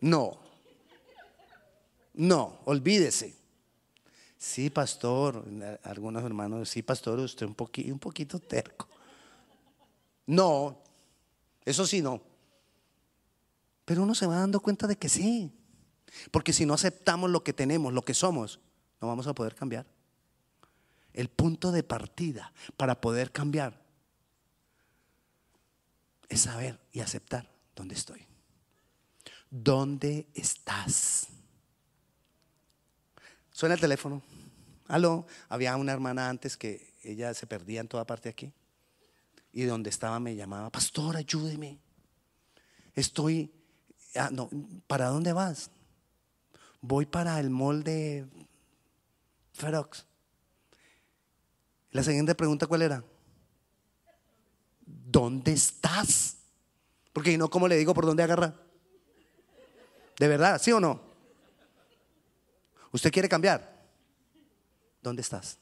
No. 0.00 0.38
No, 2.14 2.60
olvídese. 2.66 3.41
Sí, 4.42 4.70
pastor, 4.70 5.44
algunos 5.84 6.24
hermanos, 6.24 6.68
sí, 6.68 6.82
pastor, 6.82 7.20
usted 7.20 7.46
un 7.46 7.54
un 7.92 7.98
poquito 8.00 8.40
terco. 8.40 8.88
No, 10.26 10.82
eso 11.64 11.86
sí 11.86 12.02
no. 12.02 12.20
Pero 13.84 14.02
uno 14.02 14.16
se 14.16 14.26
va 14.26 14.38
dando 14.38 14.58
cuenta 14.58 14.88
de 14.88 14.96
que 14.96 15.08
sí. 15.08 15.52
Porque 16.32 16.52
si 16.52 16.66
no 16.66 16.74
aceptamos 16.74 17.30
lo 17.30 17.44
que 17.44 17.52
tenemos, 17.52 17.92
lo 17.92 18.02
que 18.02 18.14
somos, 18.14 18.58
no 19.00 19.06
vamos 19.06 19.28
a 19.28 19.32
poder 19.32 19.54
cambiar. 19.54 19.86
El 21.12 21.28
punto 21.28 21.70
de 21.70 21.84
partida 21.84 22.52
para 22.76 23.00
poder 23.00 23.30
cambiar 23.30 23.80
es 26.28 26.40
saber 26.40 26.80
y 26.90 26.98
aceptar 26.98 27.48
dónde 27.76 27.94
estoy. 27.94 28.26
¿Dónde 29.48 30.26
estás? 30.34 31.28
Suena 33.52 33.76
el 33.76 33.80
teléfono. 33.80 34.31
Aló, 34.92 35.24
había 35.48 35.74
una 35.78 35.90
hermana 35.90 36.28
antes 36.28 36.58
que 36.58 36.92
ella 37.02 37.32
se 37.32 37.46
perdía 37.46 37.80
en 37.80 37.88
toda 37.88 38.04
parte 38.04 38.28
aquí. 38.28 38.52
Y 39.50 39.62
donde 39.62 39.88
estaba 39.88 40.20
me 40.20 40.36
llamaba, 40.36 40.68
pastor, 40.68 41.16
ayúdeme. 41.16 41.78
Estoy, 42.94 43.50
ah, 44.14 44.28
no, 44.30 44.50
¿para 44.86 45.06
dónde 45.06 45.32
vas? 45.32 45.70
Voy 46.82 47.06
para 47.06 47.40
el 47.40 47.48
molde 47.48 48.26
Ferox. 49.54 50.04
La 51.92 52.02
siguiente 52.02 52.34
pregunta, 52.34 52.66
¿cuál 52.66 52.82
era? 52.82 53.02
¿Dónde 54.84 55.54
estás? 55.54 56.36
Porque 57.14 57.38
no, 57.38 57.48
¿cómo 57.48 57.66
le 57.66 57.78
digo 57.78 57.94
por 57.94 58.04
dónde 58.04 58.24
agarra? 58.24 58.60
¿De 60.18 60.28
verdad? 60.28 60.60
¿Sí 60.60 60.70
o 60.70 60.80
no? 60.80 61.00
¿Usted 62.90 63.10
quiere 63.10 63.30
cambiar? 63.30 63.71
¿Dónde 65.02 65.22
estás? 65.22 65.58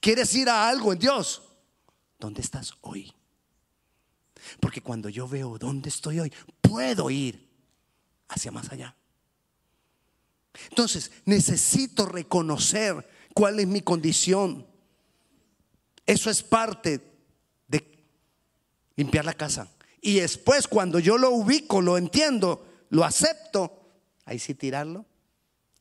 ¿Quieres 0.00 0.34
ir 0.34 0.48
a 0.48 0.68
algo 0.68 0.92
en 0.92 0.98
Dios? 0.98 1.42
¿Dónde 2.18 2.40
estás 2.40 2.72
hoy? 2.80 3.12
Porque 4.60 4.80
cuando 4.80 5.08
yo 5.08 5.28
veo 5.28 5.58
dónde 5.58 5.90
estoy 5.90 6.20
hoy, 6.20 6.32
puedo 6.60 7.10
ir 7.10 7.48
hacia 8.28 8.50
más 8.50 8.70
allá. 8.72 8.96
Entonces, 10.70 11.10
necesito 11.24 12.06
reconocer 12.06 13.06
cuál 13.34 13.60
es 13.60 13.66
mi 13.66 13.80
condición. 13.80 14.66
Eso 16.06 16.30
es 16.30 16.42
parte 16.42 17.00
de 17.66 18.04
limpiar 18.96 19.24
la 19.24 19.34
casa. 19.34 19.70
Y 20.00 20.20
después, 20.20 20.68
cuando 20.68 20.98
yo 20.98 21.18
lo 21.18 21.30
ubico, 21.30 21.82
lo 21.82 21.98
entiendo, 21.98 22.66
lo 22.90 23.04
acepto, 23.04 23.98
ahí 24.24 24.38
sí 24.38 24.54
tirarlo 24.54 25.04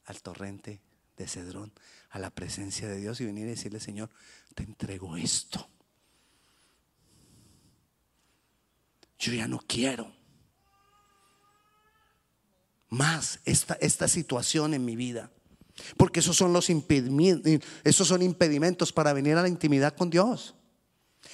al 0.06 0.22
torrente 0.22 0.82
de 1.18 1.28
Cedrón, 1.28 1.72
a 2.10 2.20
la 2.20 2.30
presencia 2.30 2.88
de 2.88 2.98
Dios 2.98 3.22
y 3.22 3.26
venir 3.26 3.46
y 3.46 3.52
decirle, 3.52 3.80
Señor, 3.80 4.10
te 4.56 4.64
entrego 4.64 5.18
esto. 5.18 5.70
Yo 9.20 9.34
ya 9.34 9.48
no 9.48 9.60
quiero 9.66 10.14
más 12.90 13.40
esta, 13.46 13.74
esta 13.76 14.08
situación 14.08 14.74
en 14.74 14.86
mi 14.86 14.96
vida. 14.96 15.32
Porque 15.98 16.20
esos 16.20 16.38
son 16.38 16.54
los 16.54 16.70
esos 16.70 18.08
son 18.08 18.22
impedimentos 18.22 18.94
para 18.94 19.14
venir 19.14 19.36
a 19.36 19.42
la 19.42 19.48
intimidad 19.48 19.96
con 19.96 20.10
Dios. 20.10 20.54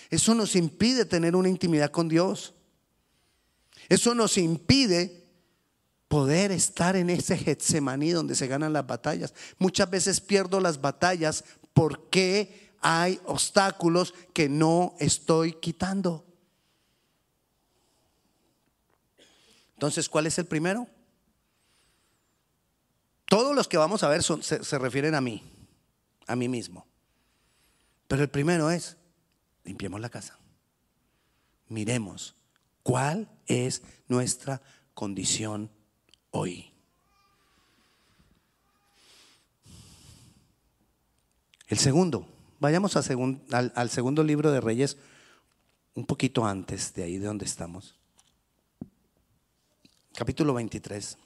Eso 0.09 0.33
nos 0.33 0.55
impide 0.55 1.05
tener 1.05 1.35
una 1.35 1.49
intimidad 1.49 1.91
con 1.91 2.07
Dios. 2.07 2.53
Eso 3.89 4.15
nos 4.15 4.37
impide 4.37 5.18
poder 6.09 6.51
estar 6.51 6.95
en 6.95 7.09
ese 7.09 7.37
Getsemaní 7.37 8.09
donde 8.09 8.35
se 8.35 8.47
ganan 8.47 8.73
las 8.73 8.85
batallas. 8.85 9.33
Muchas 9.59 9.89
veces 9.89 10.19
pierdo 10.19 10.59
las 10.59 10.81
batallas 10.81 11.45
porque 11.71 12.73
hay 12.81 13.21
obstáculos 13.25 14.13
que 14.33 14.49
no 14.49 14.95
estoy 14.99 15.53
quitando. 15.53 16.25
Entonces, 19.75 20.09
¿cuál 20.09 20.25
es 20.25 20.37
el 20.39 20.45
primero? 20.45 20.87
Todos 23.25 23.55
los 23.55 23.67
que 23.67 23.77
vamos 23.77 24.01
a 24.03 24.09
ver 24.09 24.23
se, 24.23 24.41
se 24.41 24.79
refieren 24.79 25.13
a 25.13 25.21
mí, 25.21 25.43
a 26.25 26.35
mí 26.35 26.49
mismo. 26.49 26.87
Pero 28.07 28.23
el 28.23 28.29
primero 28.29 28.71
es, 28.71 28.97
limpiemos 29.63 30.01
la 30.01 30.09
casa. 30.09 30.39
Miremos 31.67 32.35
cuál 32.81 33.29
es 33.45 33.83
nuestra 34.07 34.63
condición 34.95 35.69
hoy. 36.31 36.71
El 41.67 41.77
segundo, 41.77 42.27
vayamos 42.59 42.95
al, 42.95 43.71
al, 43.75 43.89
segundo 43.89 44.23
libro 44.23 44.51
de 44.51 44.59
Reyes, 44.59 44.97
un 45.93 46.05
poquito 46.05 46.45
antes 46.45 46.93
de 46.93 47.03
ahí 47.03 47.17
de 47.17 47.27
donde 47.27 47.45
estamos. 47.45 47.95
Capítulo 50.15 50.53
23. 50.55 51.17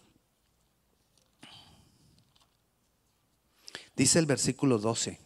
Dice 3.96 4.20
el 4.20 4.26
versículo 4.26 4.80
12. 4.80 5.20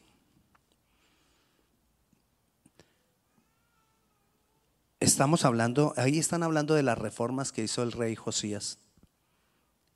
Estamos 4.99 5.45
hablando, 5.45 5.93
ahí 5.97 6.19
están 6.19 6.43
hablando 6.43 6.75
de 6.75 6.83
las 6.83 6.97
reformas 6.97 7.51
que 7.51 7.63
hizo 7.63 7.81
el 7.81 7.91
rey 7.91 8.15
Josías 8.15 8.79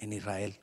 en 0.02 0.12
Israel. 0.12 0.60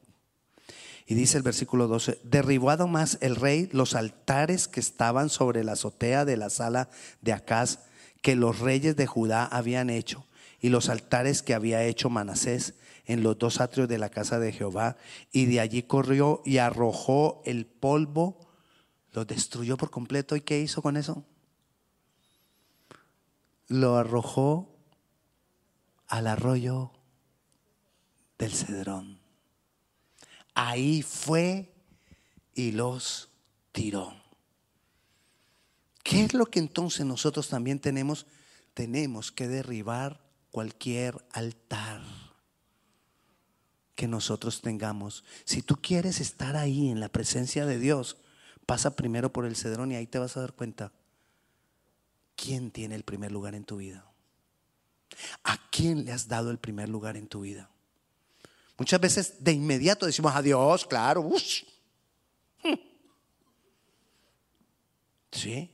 Y 1.06 1.14
dice 1.14 1.38
el 1.38 1.42
versículo 1.42 1.88
12, 1.88 2.20
derribado 2.22 2.86
más 2.86 3.16
el 3.22 3.36
rey 3.36 3.70
los 3.72 3.94
altares 3.94 4.68
que 4.68 4.80
estaban 4.80 5.30
sobre 5.30 5.64
la 5.64 5.72
azotea 5.72 6.26
de 6.26 6.36
la 6.36 6.50
sala 6.50 6.90
de 7.22 7.32
Acaz 7.32 7.78
que 8.20 8.36
los 8.36 8.58
reyes 8.58 8.94
de 8.96 9.06
Judá 9.06 9.46
habían 9.46 9.88
hecho 9.88 10.26
y 10.60 10.68
los 10.68 10.88
altares 10.88 11.42
que 11.42 11.54
había 11.54 11.84
hecho 11.84 12.10
Manasés 12.10 12.74
en 13.06 13.22
los 13.22 13.38
dos 13.38 13.60
atrios 13.60 13.88
de 13.88 13.96
la 13.96 14.10
casa 14.10 14.38
de 14.38 14.52
Jehová, 14.52 14.96
y 15.32 15.46
de 15.46 15.60
allí 15.60 15.82
corrió 15.82 16.42
y 16.44 16.58
arrojó 16.58 17.42
el 17.46 17.64
polvo, 17.64 18.38
lo 19.12 19.24
destruyó 19.24 19.78
por 19.78 19.90
completo. 19.90 20.36
¿Y 20.36 20.42
qué 20.42 20.60
hizo 20.60 20.82
con 20.82 20.98
eso? 20.98 21.24
Lo 23.66 23.96
arrojó 23.96 24.76
al 26.06 26.26
arroyo 26.26 26.92
del 28.38 28.52
Cedrón. 28.52 29.17
Ahí 30.60 31.02
fue 31.02 31.72
y 32.52 32.72
los 32.72 33.28
tiró. 33.70 34.12
¿Qué 36.02 36.24
es 36.24 36.34
lo 36.34 36.46
que 36.46 36.58
entonces 36.58 37.06
nosotros 37.06 37.48
también 37.48 37.78
tenemos? 37.78 38.26
Tenemos 38.74 39.30
que 39.30 39.46
derribar 39.46 40.20
cualquier 40.50 41.24
altar 41.30 42.02
que 43.94 44.08
nosotros 44.08 44.60
tengamos. 44.60 45.22
Si 45.44 45.62
tú 45.62 45.76
quieres 45.76 46.20
estar 46.20 46.56
ahí 46.56 46.90
en 46.90 46.98
la 46.98 47.08
presencia 47.08 47.64
de 47.64 47.78
Dios, 47.78 48.16
pasa 48.66 48.96
primero 48.96 49.32
por 49.32 49.46
el 49.46 49.54
cedrón 49.54 49.92
y 49.92 49.94
ahí 49.94 50.08
te 50.08 50.18
vas 50.18 50.36
a 50.36 50.40
dar 50.40 50.54
cuenta 50.54 50.92
quién 52.34 52.72
tiene 52.72 52.96
el 52.96 53.04
primer 53.04 53.30
lugar 53.30 53.54
en 53.54 53.62
tu 53.62 53.76
vida. 53.76 54.10
¿A 55.44 55.56
quién 55.70 56.04
le 56.04 56.10
has 56.10 56.26
dado 56.26 56.50
el 56.50 56.58
primer 56.58 56.88
lugar 56.88 57.16
en 57.16 57.28
tu 57.28 57.42
vida? 57.42 57.70
Muchas 58.78 59.00
veces 59.00 59.42
de 59.42 59.52
inmediato 59.52 60.06
decimos 60.06 60.34
adiós, 60.34 60.86
claro. 60.86 61.28
¿Sí? 65.32 65.70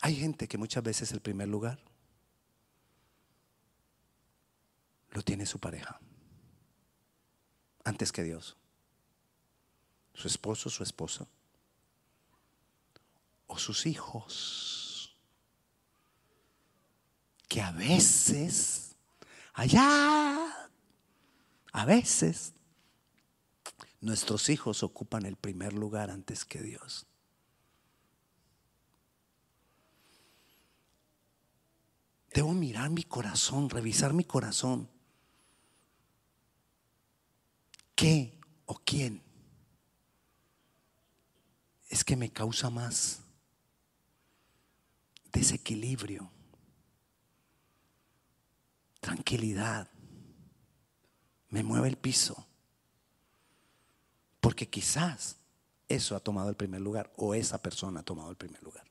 Hay 0.00 0.16
gente 0.16 0.48
que 0.48 0.56
muchas 0.58 0.82
veces 0.82 1.12
el 1.12 1.20
primer 1.20 1.48
lugar 1.48 1.78
lo 5.10 5.22
tiene 5.22 5.46
su 5.46 5.58
pareja 5.58 6.00
antes 7.84 8.12
que 8.12 8.22
Dios. 8.22 8.56
Su 10.14 10.28
esposo, 10.28 10.70
su 10.70 10.82
esposa. 10.82 11.26
O 13.46 13.58
sus 13.58 13.86
hijos. 13.86 14.85
Que 17.48 17.60
a 17.60 17.70
veces, 17.72 18.96
allá, 19.54 20.70
a 21.72 21.84
veces, 21.84 22.54
nuestros 24.00 24.48
hijos 24.48 24.82
ocupan 24.82 25.26
el 25.26 25.36
primer 25.36 25.72
lugar 25.72 26.10
antes 26.10 26.44
que 26.44 26.60
Dios. 26.62 27.06
Debo 32.32 32.52
mirar 32.52 32.90
mi 32.90 33.02
corazón, 33.02 33.70
revisar 33.70 34.12
mi 34.12 34.24
corazón. 34.24 34.90
¿Qué 37.94 38.38
o 38.66 38.74
quién 38.84 39.22
es 41.88 42.04
que 42.04 42.16
me 42.16 42.30
causa 42.30 42.68
más 42.68 43.22
desequilibrio, 45.32 46.30
tranquilidad, 49.06 49.88
me 51.50 51.62
mueve 51.62 51.86
el 51.86 51.96
piso? 51.96 52.44
Porque 54.40 54.68
quizás 54.68 55.36
eso 55.86 56.16
ha 56.16 56.20
tomado 56.20 56.48
el 56.48 56.56
primer 56.56 56.80
lugar 56.80 57.12
o 57.16 57.32
esa 57.32 57.62
persona 57.62 58.00
ha 58.00 58.02
tomado 58.02 58.30
el 58.30 58.36
primer 58.36 58.60
lugar. 58.64 58.84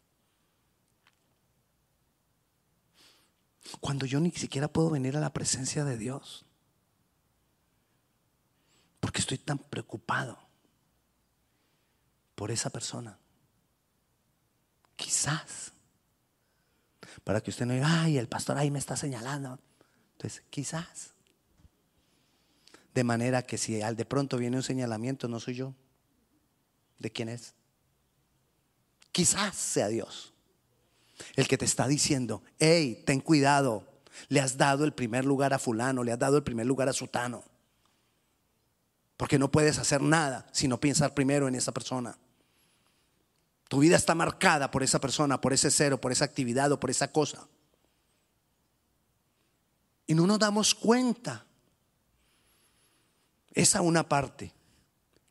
Cuando 3.81 4.05
yo 4.05 4.21
ni 4.21 4.31
siquiera 4.31 4.69
puedo 4.69 4.89
venir 4.89 5.17
a 5.17 5.19
la 5.19 5.33
presencia 5.33 5.83
de 5.83 5.97
Dios. 5.97 6.45
Porque 9.01 9.19
estoy 9.19 9.37
tan 9.37 9.57
preocupado 9.57 10.39
por 12.35 12.51
esa 12.51 12.69
persona. 12.69 13.19
Quizás. 14.95 15.73
Para 17.25 17.41
que 17.41 17.49
usted 17.49 17.65
no 17.65 17.73
diga, 17.73 18.03
ay, 18.03 18.17
el 18.17 18.29
pastor 18.29 18.57
ahí 18.57 18.71
me 18.71 18.79
está 18.79 18.95
señalando. 18.95 19.59
Entonces, 20.17 20.43
quizás. 20.49 21.11
De 22.93 23.03
manera 23.03 23.41
que 23.41 23.57
si 23.57 23.81
al 23.81 23.95
de 23.95 24.05
pronto 24.05 24.37
viene 24.37 24.57
un 24.57 24.63
señalamiento, 24.63 25.27
no 25.27 25.39
soy 25.39 25.55
yo. 25.55 25.73
¿De 26.97 27.11
quién 27.11 27.29
es? 27.29 27.53
Quizás 29.11 29.55
sea 29.55 29.89
Dios. 29.89 30.33
El 31.35 31.47
que 31.47 31.57
te 31.57 31.65
está 31.65 31.87
diciendo, 31.87 32.43
hey, 32.59 33.03
ten 33.05 33.19
cuidado. 33.19 33.87
Le 34.29 34.39
has 34.39 34.57
dado 34.57 34.85
el 34.85 34.93
primer 34.93 35.25
lugar 35.25 35.53
a 35.53 35.59
fulano, 35.59 36.03
le 36.03 36.13
has 36.13 36.19
dado 36.19 36.37
el 36.37 36.43
primer 36.43 36.65
lugar 36.65 36.87
a 36.87 36.93
sutano. 36.93 37.43
Porque 39.17 39.39
no 39.39 39.51
puedes 39.51 39.77
hacer 39.77 40.01
nada 40.01 40.47
si 40.51 40.67
no 40.67 40.79
piensas 40.79 41.11
primero 41.11 41.47
en 41.47 41.55
esa 41.55 41.73
persona. 41.73 42.17
Tu 43.67 43.79
vida 43.79 43.95
está 43.95 44.15
marcada 44.15 44.71
por 44.71 44.83
esa 44.83 44.99
persona, 44.99 45.41
por 45.41 45.51
ese 45.51 45.71
cero, 45.71 45.99
por 45.99 46.11
esa 46.11 46.25
actividad 46.25 46.71
o 46.71 46.79
por 46.79 46.89
esa 46.89 47.11
cosa. 47.11 47.47
Y 50.07 50.13
no 50.13 50.27
nos 50.27 50.39
damos 50.39 50.75
cuenta. 50.75 51.45
Esa 53.53 53.81
una 53.81 54.07
parte. 54.07 54.53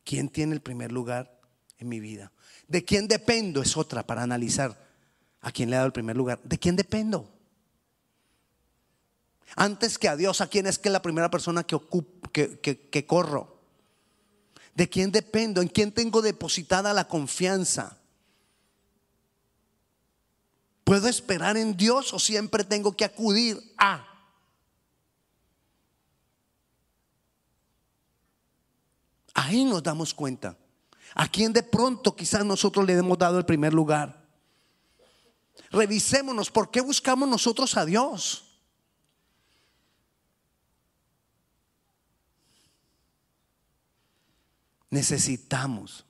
¿Quién 0.03 0.29
tiene 0.29 0.53
el 0.53 0.61
primer 0.61 0.91
lugar 0.91 1.39
en 1.77 1.89
mi 1.89 1.99
vida? 1.99 2.31
¿De 2.67 2.83
quién 2.83 3.07
dependo? 3.07 3.61
Es 3.61 3.77
otra 3.77 4.05
para 4.05 4.23
analizar 4.23 4.83
a 5.41 5.51
quién 5.51 5.69
le 5.69 5.75
ha 5.75 5.79
dado 5.79 5.87
el 5.87 5.93
primer 5.93 6.17
lugar. 6.17 6.39
¿De 6.43 6.57
quién 6.57 6.75
dependo? 6.75 7.31
Antes 9.55 9.97
que 9.97 10.09
a 10.09 10.15
Dios, 10.15 10.41
¿a 10.41 10.47
quién 10.47 10.65
es 10.67 10.79
que 10.79 10.89
la 10.89 11.01
primera 11.01 11.29
persona 11.29 11.63
que, 11.63 11.79
que, 12.31 12.89
que 12.89 13.05
corro? 13.05 13.59
¿De 14.73 14.89
quién 14.89 15.11
dependo? 15.11 15.61
¿En 15.61 15.69
quién 15.69 15.91
tengo 15.91 16.21
depositada 16.21 16.93
la 16.93 17.07
confianza? 17.07 17.97
¿Puedo 20.83 21.07
esperar 21.07 21.57
en 21.57 21.77
Dios 21.77 22.13
o 22.13 22.19
siempre 22.19 22.63
tengo 22.63 22.95
que 22.95 23.05
acudir 23.05 23.73
a? 23.77 24.14
Ahí 29.35 29.63
nos 29.63 29.83
damos 29.83 30.15
cuenta. 30.15 30.57
A 31.13 31.27
quién 31.27 31.53
de 31.53 31.61
pronto 31.61 32.15
quizás 32.15 32.43
nosotros 32.43 32.83
le 32.85 32.93
hemos 32.93 33.17
dado 33.19 33.37
el 33.37 33.45
primer 33.45 33.73
lugar. 33.73 34.25
Revisémonos, 35.69 36.49
¿por 36.49 36.71
qué 36.71 36.81
buscamos 36.81 37.29
nosotros 37.29 37.77
a 37.77 37.85
Dios? 37.85 38.45
necesitamos 44.95 46.05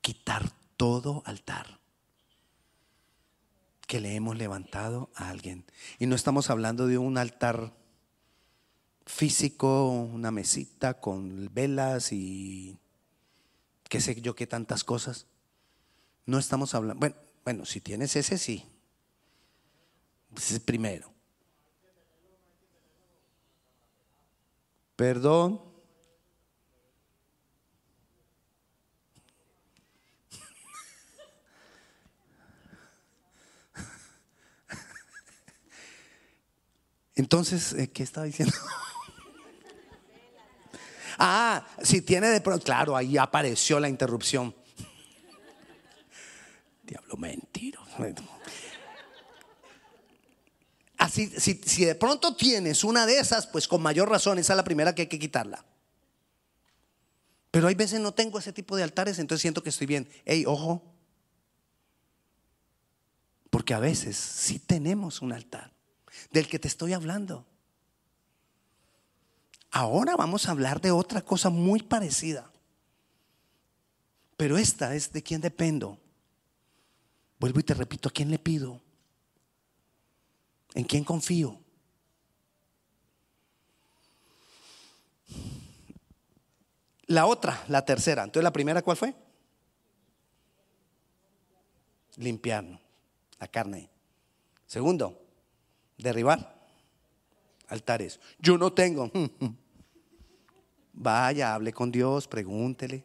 quitar 0.00 0.50
todo 0.78 1.22
altar 1.26 1.78
que 3.86 4.00
le 4.00 4.14
hemos 4.14 4.38
levantado 4.38 5.10
a 5.14 5.28
alguien. 5.28 5.66
Y 5.98 6.06
no 6.06 6.16
estamos 6.16 6.48
hablando 6.48 6.86
de 6.86 6.96
un 6.96 7.18
altar 7.18 7.74
físico, 9.10 9.90
una 9.90 10.30
mesita 10.30 11.00
con 11.00 11.50
velas 11.52 12.12
y 12.12 12.78
qué 13.88 14.00
sé 14.00 14.20
yo 14.20 14.34
qué 14.34 14.46
tantas 14.46 14.84
cosas. 14.84 15.26
No 16.24 16.38
estamos 16.38 16.74
hablando, 16.74 17.00
bueno, 17.00 17.16
bueno, 17.44 17.66
si 17.66 17.80
tienes 17.80 18.14
ese 18.16 18.38
sí. 18.38 18.66
Ese 20.36 20.54
es 20.54 20.60
primero. 20.60 21.12
Perdón. 24.94 25.60
Entonces, 37.16 37.72
eh, 37.72 37.90
¿qué 37.90 38.04
estaba 38.04 38.26
diciendo? 38.26 38.54
ah, 41.20 41.64
si 41.82 42.02
tiene 42.02 42.28
de 42.28 42.40
pronto, 42.40 42.64
claro, 42.64 42.96
ahí 42.96 43.16
apareció 43.16 43.78
la 43.78 43.88
interrupción. 43.88 44.54
Diablo 46.82 47.16
mentiro. 47.16 47.80
Así, 51.00 51.28
si, 51.28 51.84
de 51.84 51.94
pronto 51.94 52.36
tienes 52.36 52.84
una 52.84 53.06
de 53.06 53.18
esas, 53.18 53.46
pues 53.46 53.66
con 53.66 53.80
mayor 53.80 54.10
razón, 54.10 54.38
esa 54.38 54.52
es 54.52 54.56
la 54.58 54.64
primera 54.64 54.94
que 54.94 55.02
hay 55.02 55.08
que 55.08 55.18
quitarla. 55.18 55.64
Pero 57.50 57.68
hay 57.68 57.74
veces 57.74 58.00
no 58.00 58.12
tengo 58.12 58.38
ese 58.38 58.52
tipo 58.52 58.76
de 58.76 58.82
altares, 58.82 59.18
entonces 59.18 59.40
siento 59.40 59.62
que 59.62 59.70
estoy 59.70 59.86
bien. 59.86 60.10
Ey, 60.26 60.44
ojo. 60.46 60.84
Porque 63.48 63.72
a 63.72 63.80
veces 63.80 64.16
sí 64.16 64.58
tenemos 64.58 65.22
un 65.22 65.32
altar 65.32 65.72
del 66.32 66.48
que 66.48 66.58
te 66.58 66.68
estoy 66.68 66.92
hablando. 66.92 67.46
Ahora 69.70 70.16
vamos 70.16 70.48
a 70.48 70.50
hablar 70.50 70.80
de 70.80 70.90
otra 70.90 71.22
cosa 71.22 71.48
muy 71.48 71.82
parecida. 71.82 72.50
Pero 74.36 74.58
esta 74.58 74.94
es 74.94 75.12
de 75.12 75.22
quién 75.22 75.40
dependo. 75.40 75.98
Vuelvo 77.38 77.60
y 77.60 77.62
te 77.62 77.74
repito, 77.74 78.08
¿a 78.08 78.12
quién 78.12 78.30
le 78.30 78.38
pido? 78.38 78.80
¿En 80.74 80.84
quién 80.84 81.04
confío? 81.04 81.58
La 87.06 87.26
otra, 87.26 87.64
la 87.68 87.84
tercera. 87.84 88.24
Entonces, 88.24 88.44
la 88.44 88.52
primera, 88.52 88.82
¿cuál 88.82 88.96
fue? 88.96 89.14
Limpiarnos, 92.16 92.80
la 93.38 93.48
carne. 93.48 93.90
Segundo, 94.66 95.20
derribar 95.98 96.60
altares. 97.68 98.20
Yo 98.38 98.58
no 98.58 98.72
tengo. 98.72 99.10
Vaya, 100.92 101.54
hable 101.54 101.72
con 101.72 101.90
Dios, 101.90 102.28
pregúntele. 102.28 103.04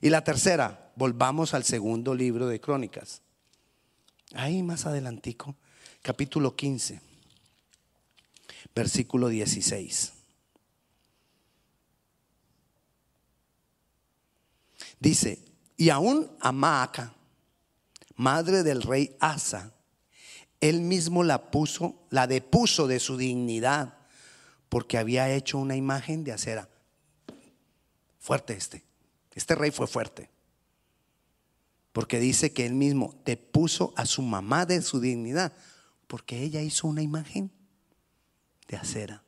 Y 0.00 0.10
la 0.10 0.22
tercera, 0.24 0.92
volvamos 0.96 1.54
al 1.54 1.64
segundo 1.64 2.14
libro 2.14 2.46
de 2.46 2.60
Crónicas. 2.60 3.22
Ahí 4.34 4.62
más 4.62 4.86
adelantico, 4.86 5.54
capítulo 6.02 6.56
15, 6.56 7.00
versículo 8.74 9.28
16. 9.28 10.12
Dice, 14.98 15.38
y 15.76 15.90
aún 15.90 16.30
Amaca, 16.40 17.14
madre 18.16 18.62
del 18.62 18.82
rey 18.82 19.16
Asa, 19.20 19.72
él 20.60 20.80
mismo 20.80 21.22
la 21.22 21.50
puso, 21.50 22.06
la 22.10 22.26
depuso 22.26 22.86
de 22.86 22.98
su 22.98 23.16
dignidad, 23.16 23.98
porque 24.74 24.98
había 24.98 25.30
hecho 25.32 25.58
una 25.58 25.76
imagen 25.76 26.24
de 26.24 26.32
acera. 26.32 26.68
Fuerte 28.18 28.54
este. 28.54 28.82
Este 29.32 29.54
rey 29.54 29.70
fue 29.70 29.86
fuerte. 29.86 30.30
Porque 31.92 32.18
dice 32.18 32.52
que 32.52 32.66
él 32.66 32.74
mismo 32.74 33.14
depuso 33.24 33.94
a 33.96 34.04
su 34.04 34.20
mamá 34.20 34.66
de 34.66 34.82
su 34.82 34.98
dignidad, 34.98 35.52
porque 36.08 36.42
ella 36.42 36.60
hizo 36.60 36.88
una 36.88 37.02
imagen 37.02 37.52
de 38.66 38.76
acera. 38.76 39.22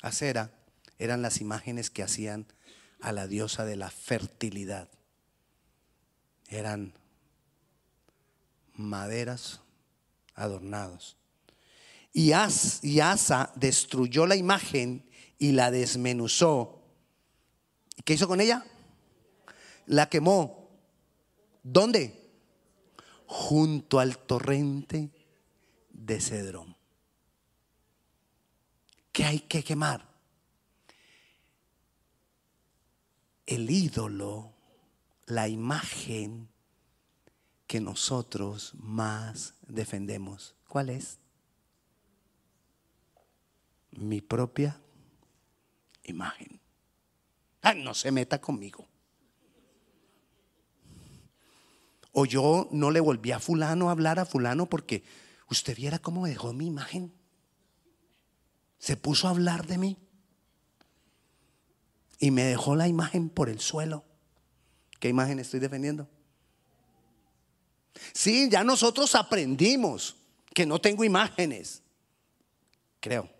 Acera 0.00 0.50
eran 0.98 1.20
las 1.20 1.42
imágenes 1.42 1.90
que 1.90 2.02
hacían 2.02 2.46
a 3.02 3.12
la 3.12 3.26
diosa 3.26 3.66
de 3.66 3.76
la 3.76 3.90
fertilidad. 3.90 4.88
Eran 6.48 6.94
maderas 8.72 9.60
adornados. 10.34 11.17
Y, 12.12 12.32
Asa 12.32 13.52
destruyó 13.54 14.26
la 14.26 14.36
imagen 14.36 15.08
y 15.38 15.52
la 15.52 15.70
desmenuzó. 15.70 16.82
¿Y 17.96 18.02
qué 18.02 18.14
hizo 18.14 18.26
con 18.26 18.40
ella? 18.40 18.64
La 19.86 20.08
quemó. 20.08 20.70
¿Dónde? 21.62 22.30
Junto 23.26 24.00
al 24.00 24.18
torrente 24.18 25.10
de 25.90 26.20
Cedrón. 26.20 26.76
¿Qué 29.12 29.24
hay 29.24 29.40
que 29.40 29.62
quemar? 29.62 30.08
El 33.46 33.70
ídolo, 33.70 34.52
la 35.26 35.48
imagen 35.48 36.48
que 37.66 37.80
nosotros 37.80 38.72
más 38.76 39.54
defendemos. 39.66 40.54
¿Cuál 40.68 40.90
es? 40.90 41.18
Mi 43.98 44.20
propia 44.20 44.80
imagen. 46.04 46.60
Ah, 47.62 47.74
no 47.74 47.94
se 47.94 48.12
meta 48.12 48.40
conmigo. 48.40 48.86
O 52.12 52.24
yo 52.24 52.68
no 52.70 52.90
le 52.90 53.00
volví 53.00 53.32
a 53.32 53.40
fulano 53.40 53.88
a 53.88 53.92
hablar 53.92 54.18
a 54.18 54.24
fulano 54.24 54.66
porque 54.66 55.02
usted 55.50 55.76
viera 55.76 55.98
cómo 55.98 56.26
dejó 56.26 56.52
mi 56.52 56.66
imagen. 56.66 57.12
Se 58.78 58.96
puso 58.96 59.26
a 59.26 59.30
hablar 59.30 59.66
de 59.66 59.78
mí. 59.78 59.96
Y 62.20 62.30
me 62.30 62.44
dejó 62.44 62.74
la 62.74 62.88
imagen 62.88 63.28
por 63.28 63.48
el 63.48 63.60
suelo. 63.60 64.04
¿Qué 64.98 65.08
imagen 65.08 65.38
estoy 65.38 65.60
defendiendo? 65.60 66.08
Sí, 68.12 68.48
ya 68.50 68.64
nosotros 68.64 69.14
aprendimos 69.14 70.16
que 70.54 70.66
no 70.66 70.80
tengo 70.80 71.04
imágenes, 71.04 71.82
creo. 73.00 73.37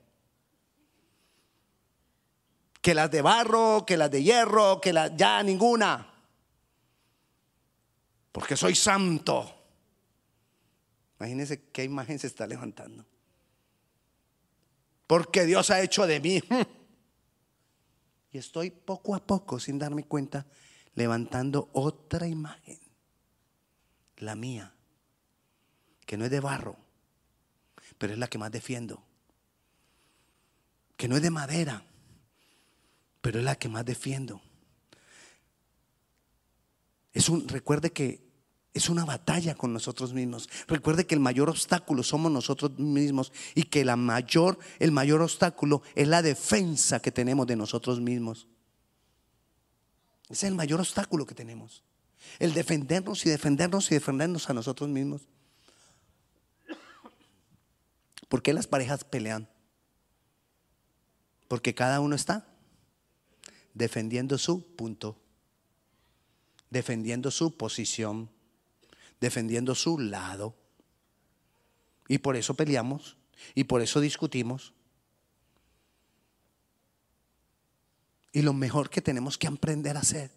Que 2.81 2.95
las 2.95 3.11
de 3.11 3.23
barro, 3.23 3.85
que 3.87 3.97
las 3.97 4.11
de 4.11 4.23
hierro, 4.23 4.81
que 4.81 4.93
las 4.93 5.17
ya 5.17 5.43
ninguna. 5.43 6.15
Porque 8.33 8.57
soy 8.57 8.75
santo. 8.75 9.55
Imagínense 11.19 11.71
qué 11.73 11.85
imagen 11.85 12.19
se 12.19 12.29
está 12.29 12.47
levantando. 12.47 13.05
Porque 15.07 15.45
Dios 15.45 15.71
ha 15.71 15.81
hecho 15.81 16.07
de 16.07 16.21
mí. 16.21 16.43
Y 18.31 18.39
estoy 18.39 18.71
poco 18.71 19.15
a 19.15 19.27
poco, 19.27 19.59
sin 19.59 19.79
darme 19.79 20.05
cuenta, 20.05 20.47
levantando 20.95 21.71
otra 21.73 22.27
imagen, 22.27 22.79
la 24.19 24.35
mía, 24.35 24.75
que 26.05 26.17
no 26.17 26.25
es 26.25 26.31
de 26.31 26.41
barro, 26.41 26.77
pero 27.97 28.13
es 28.13 28.19
la 28.19 28.29
que 28.29 28.39
más 28.39 28.51
defiendo, 28.51 29.03
que 30.97 31.09
no 31.09 31.17
es 31.17 31.23
de 31.23 31.31
madera, 31.31 31.85
pero 33.21 33.39
es 33.39 33.45
la 33.45 33.57
que 33.57 33.69
más 33.69 33.85
defiendo. 33.85 34.41
Es 37.13 37.29
un, 37.29 37.49
recuerde 37.49 37.93
que 37.93 38.29
es 38.75 38.89
una 38.89 39.05
batalla 39.05 39.55
con 39.55 39.73
nosotros 39.73 40.13
mismos. 40.13 40.49
Recuerde 40.69 41.07
que 41.07 41.15
el 41.15 41.21
mayor 41.21 41.49
obstáculo 41.49 42.03
somos 42.03 42.31
nosotros 42.31 42.79
mismos 42.79 43.33
y 43.55 43.65
que 43.65 43.85
la 43.85 43.97
mayor, 43.97 44.59
el 44.79 44.93
mayor 44.93 45.21
obstáculo 45.23 45.83
es 45.95 46.07
la 46.07 46.23
defensa 46.23 47.01
que 47.01 47.11
tenemos 47.11 47.47
de 47.47 47.57
nosotros 47.57 48.01
mismos. 48.01 48.47
Ese 50.25 50.47
es 50.47 50.51
el 50.51 50.55
mayor 50.55 50.81
obstáculo 50.81 51.27
que 51.27 51.35
tenemos. 51.35 51.83
El 52.39 52.53
defendernos 52.53 53.25
y 53.27 53.31
defendernos 53.31 53.91
y 53.91 53.95
defendernos 53.95 54.49
a 54.51 54.53
nosotros 54.53 54.89
mismos. 54.89 55.23
¿Por 58.29 58.43
qué 58.43 58.53
las 58.53 58.67
parejas 58.67 59.05
pelean? 59.05 59.49
Porque 61.49 61.75
cada 61.75 62.01
uno 62.01 62.15
está 62.15 62.47
defendiendo 63.79 64.37
su 64.39 64.75
punto, 64.75 65.17
defendiendo 66.69 67.31
su 67.31 67.57
posición, 67.57 68.29
defendiendo 69.21 69.75
su 69.77 70.01
lado. 70.01 70.57
Y 72.09 72.19
por 72.19 72.35
eso 72.35 72.55
peleamos 72.55 73.17
y 73.55 73.65
por 73.65 73.81
eso 73.81 74.01
discutimos. 74.01 74.75
Y 78.33 78.43
lo 78.43 78.53
mejor 78.53 78.91
que 78.91 79.01
tenemos 79.01 79.39
que 79.39 79.47
aprender 79.47 79.97
a 79.97 80.01
hacer. 80.01 80.33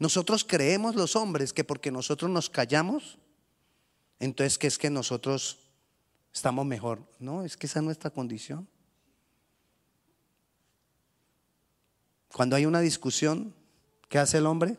Nosotros 0.00 0.44
creemos 0.44 0.96
los 0.96 1.14
hombres 1.14 1.52
que 1.52 1.62
porque 1.62 1.92
nosotros 1.92 2.28
nos 2.28 2.50
callamos, 2.50 3.18
entonces 4.18 4.58
que 4.58 4.66
es 4.66 4.78
que 4.78 4.90
nosotros 4.90 5.58
estamos 6.32 6.66
mejor. 6.66 7.06
No, 7.20 7.44
es 7.44 7.56
que 7.56 7.66
esa 7.66 7.78
es 7.78 7.84
nuestra 7.84 8.10
condición. 8.10 8.68
Cuando 12.34 12.56
hay 12.56 12.66
una 12.66 12.80
discusión, 12.80 13.54
¿qué 14.08 14.18
hace 14.18 14.38
el 14.38 14.46
hombre? 14.46 14.76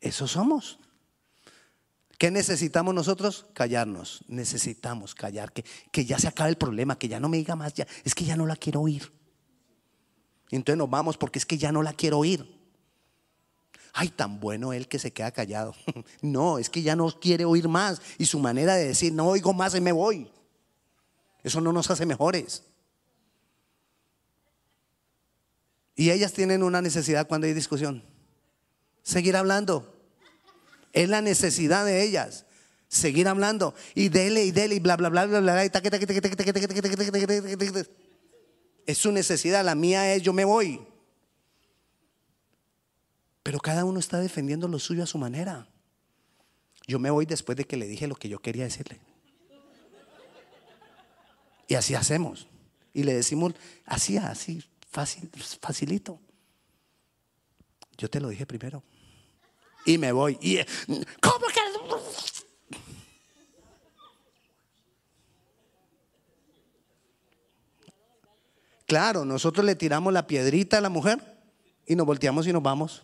Eso 0.00 0.28
somos. 0.28 0.78
¿Qué 2.16 2.30
necesitamos 2.30 2.94
nosotros? 2.94 3.46
Callarnos. 3.52 4.24
Necesitamos 4.28 5.16
callar, 5.16 5.52
que, 5.52 5.64
que 5.90 6.04
ya 6.04 6.20
se 6.20 6.28
acabe 6.28 6.50
el 6.50 6.56
problema, 6.56 6.96
que 6.96 7.08
ya 7.08 7.18
no 7.18 7.28
me 7.28 7.36
diga 7.36 7.56
más, 7.56 7.74
ya, 7.74 7.84
es 8.04 8.14
que 8.14 8.24
ya 8.24 8.36
no 8.36 8.46
la 8.46 8.54
quiero 8.54 8.80
oír. 8.80 9.12
Entonces 10.52 10.78
nos 10.78 10.88
vamos 10.88 11.16
porque 11.16 11.40
es 11.40 11.44
que 11.44 11.58
ya 11.58 11.72
no 11.72 11.82
la 11.82 11.94
quiero 11.94 12.18
oír. 12.20 12.48
Ay, 13.92 14.10
tan 14.10 14.38
bueno 14.38 14.72
él 14.72 14.86
que 14.86 15.00
se 15.00 15.12
queda 15.12 15.32
callado. 15.32 15.74
No, 16.22 16.58
es 16.58 16.70
que 16.70 16.82
ya 16.82 16.94
no 16.94 17.10
quiere 17.10 17.44
oír 17.44 17.66
más. 17.66 18.00
Y 18.18 18.26
su 18.26 18.38
manera 18.38 18.76
de 18.76 18.86
decir, 18.86 19.12
no 19.12 19.26
oigo 19.26 19.52
más 19.52 19.74
y 19.74 19.80
me 19.80 19.90
voy. 19.90 20.30
Eso 21.42 21.60
no 21.60 21.72
nos 21.72 21.90
hace 21.90 22.06
mejores. 22.06 22.62
Y 25.96 26.10
ellas 26.10 26.32
tienen 26.32 26.62
una 26.62 26.82
necesidad 26.82 27.26
cuando 27.26 27.46
hay 27.46 27.54
discusión. 27.54 28.02
Seguir 29.02 29.36
hablando. 29.36 29.94
Es 30.92 31.08
la 31.08 31.20
necesidad 31.20 31.84
de 31.84 32.02
ellas. 32.02 32.46
Seguir 32.88 33.28
hablando. 33.28 33.74
Y 33.94 34.08
dele 34.08 34.44
y 34.44 34.50
dele 34.50 34.76
y 34.76 34.80
bla, 34.80 34.96
bla, 34.96 35.08
bla, 35.08 35.26
bla, 35.26 35.40
bla. 35.40 35.64
Es 38.86 38.98
su 38.98 39.12
necesidad. 39.12 39.64
La 39.64 39.74
mía 39.74 40.14
es 40.14 40.22
yo 40.22 40.32
me 40.32 40.44
voy. 40.44 40.80
Pero 43.42 43.60
cada 43.60 43.84
uno 43.84 44.00
está 44.00 44.20
defendiendo 44.20 44.66
lo 44.68 44.78
suyo 44.78 45.02
a 45.04 45.06
su 45.06 45.18
manera. 45.18 45.68
Yo 46.86 46.98
me 46.98 47.10
voy 47.10 47.26
después 47.26 47.56
de 47.56 47.64
que 47.64 47.76
le 47.76 47.86
dije 47.86 48.06
lo 48.06 48.14
que 48.14 48.28
yo 48.28 48.40
quería 48.40 48.64
decirle. 48.64 49.00
Y 51.68 51.74
así 51.74 51.94
hacemos. 51.94 52.48
Y 52.92 53.02
le 53.02 53.14
decimos 53.14 53.54
así, 53.84 54.16
así, 54.16 54.64
fácil, 54.94 55.28
facilito. 55.60 56.20
Yo 57.98 58.08
te 58.08 58.20
lo 58.20 58.28
dije 58.28 58.46
primero. 58.46 58.82
Y 59.84 59.98
me 59.98 60.12
voy. 60.12 60.38
Y, 60.40 60.58
¿Cómo 61.20 61.46
que? 61.48 61.60
Claro, 68.86 69.24
nosotros 69.24 69.66
le 69.66 69.74
tiramos 69.74 70.12
la 70.12 70.26
piedrita 70.28 70.78
a 70.78 70.80
la 70.80 70.90
mujer 70.90 71.18
y 71.86 71.96
nos 71.96 72.06
volteamos 72.06 72.46
y 72.46 72.52
nos 72.52 72.62
vamos. 72.62 73.02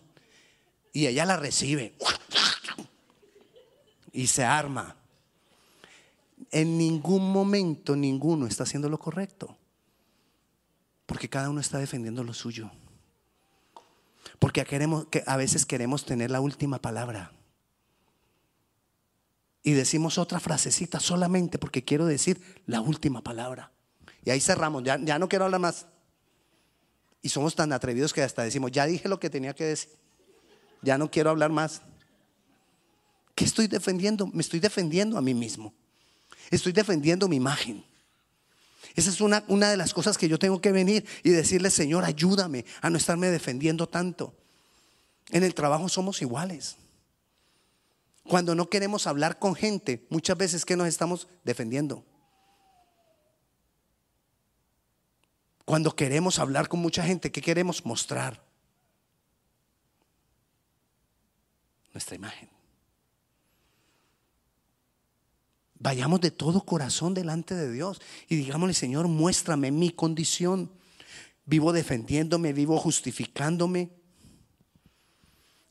Y 0.92 1.06
ella 1.06 1.24
la 1.24 1.36
recibe. 1.36 1.94
Y 4.12 4.28
se 4.28 4.44
arma. 4.44 4.96
En 6.52 6.78
ningún 6.78 7.32
momento 7.32 7.96
ninguno 7.96 8.46
está 8.46 8.62
haciendo 8.62 8.88
lo 8.88 8.98
correcto. 8.98 9.56
Porque 11.10 11.28
cada 11.28 11.50
uno 11.50 11.60
está 11.60 11.78
defendiendo 11.78 12.22
lo 12.22 12.32
suyo. 12.32 12.70
Porque 14.38 14.64
queremos, 14.64 15.06
que 15.06 15.24
a 15.26 15.36
veces 15.36 15.66
queremos 15.66 16.06
tener 16.06 16.30
la 16.30 16.40
última 16.40 16.80
palabra. 16.80 17.32
Y 19.64 19.72
decimos 19.72 20.18
otra 20.18 20.38
frasecita 20.38 21.00
solamente 21.00 21.58
porque 21.58 21.84
quiero 21.84 22.06
decir 22.06 22.40
la 22.66 22.80
última 22.80 23.22
palabra. 23.22 23.72
Y 24.24 24.30
ahí 24.30 24.40
cerramos, 24.40 24.84
ya, 24.84 25.00
ya 25.00 25.18
no 25.18 25.28
quiero 25.28 25.46
hablar 25.46 25.60
más. 25.60 25.86
Y 27.22 27.28
somos 27.30 27.56
tan 27.56 27.72
atrevidos 27.72 28.12
que 28.12 28.22
hasta 28.22 28.44
decimos, 28.44 28.70
ya 28.70 28.86
dije 28.86 29.08
lo 29.08 29.18
que 29.18 29.30
tenía 29.30 29.52
que 29.52 29.64
decir. 29.64 29.90
Ya 30.80 30.96
no 30.96 31.10
quiero 31.10 31.30
hablar 31.30 31.50
más. 31.50 31.82
¿Qué 33.34 33.44
estoy 33.46 33.66
defendiendo? 33.66 34.28
Me 34.28 34.42
estoy 34.42 34.60
defendiendo 34.60 35.18
a 35.18 35.22
mí 35.22 35.34
mismo. 35.34 35.74
Estoy 36.52 36.70
defendiendo 36.70 37.26
mi 37.26 37.34
imagen. 37.34 37.84
Esa 38.96 39.10
es 39.10 39.20
una, 39.20 39.44
una 39.48 39.70
de 39.70 39.76
las 39.76 39.94
cosas 39.94 40.18
que 40.18 40.28
yo 40.28 40.38
tengo 40.38 40.60
que 40.60 40.72
venir 40.72 41.06
y 41.22 41.30
decirle, 41.30 41.70
Señor, 41.70 42.04
ayúdame 42.04 42.64
a 42.80 42.90
no 42.90 42.96
estarme 42.96 43.28
defendiendo 43.28 43.88
tanto. 43.88 44.34
En 45.30 45.44
el 45.44 45.54
trabajo 45.54 45.88
somos 45.88 46.22
iguales. 46.22 46.76
Cuando 48.24 48.54
no 48.54 48.68
queremos 48.68 49.06
hablar 49.06 49.38
con 49.38 49.54
gente, 49.54 50.06
muchas 50.08 50.36
veces 50.36 50.64
que 50.64 50.76
nos 50.76 50.88
estamos 50.88 51.28
defendiendo. 51.44 52.04
Cuando 55.64 55.94
queremos 55.94 56.38
hablar 56.38 56.68
con 56.68 56.80
mucha 56.80 57.02
gente, 57.04 57.30
¿qué 57.30 57.40
queremos 57.40 57.84
mostrar? 57.84 58.42
Nuestra 61.92 62.16
imagen. 62.16 62.59
Vayamos 65.80 66.20
de 66.20 66.30
todo 66.30 66.60
corazón 66.60 67.14
delante 67.14 67.54
de 67.54 67.72
Dios 67.72 68.02
y 68.28 68.36
digámosle, 68.36 68.74
Señor, 68.74 69.08
muéstrame 69.08 69.70
mi 69.70 69.88
condición. 69.88 70.70
Vivo 71.46 71.72
defendiéndome, 71.72 72.52
vivo 72.52 72.78
justificándome. 72.78 73.90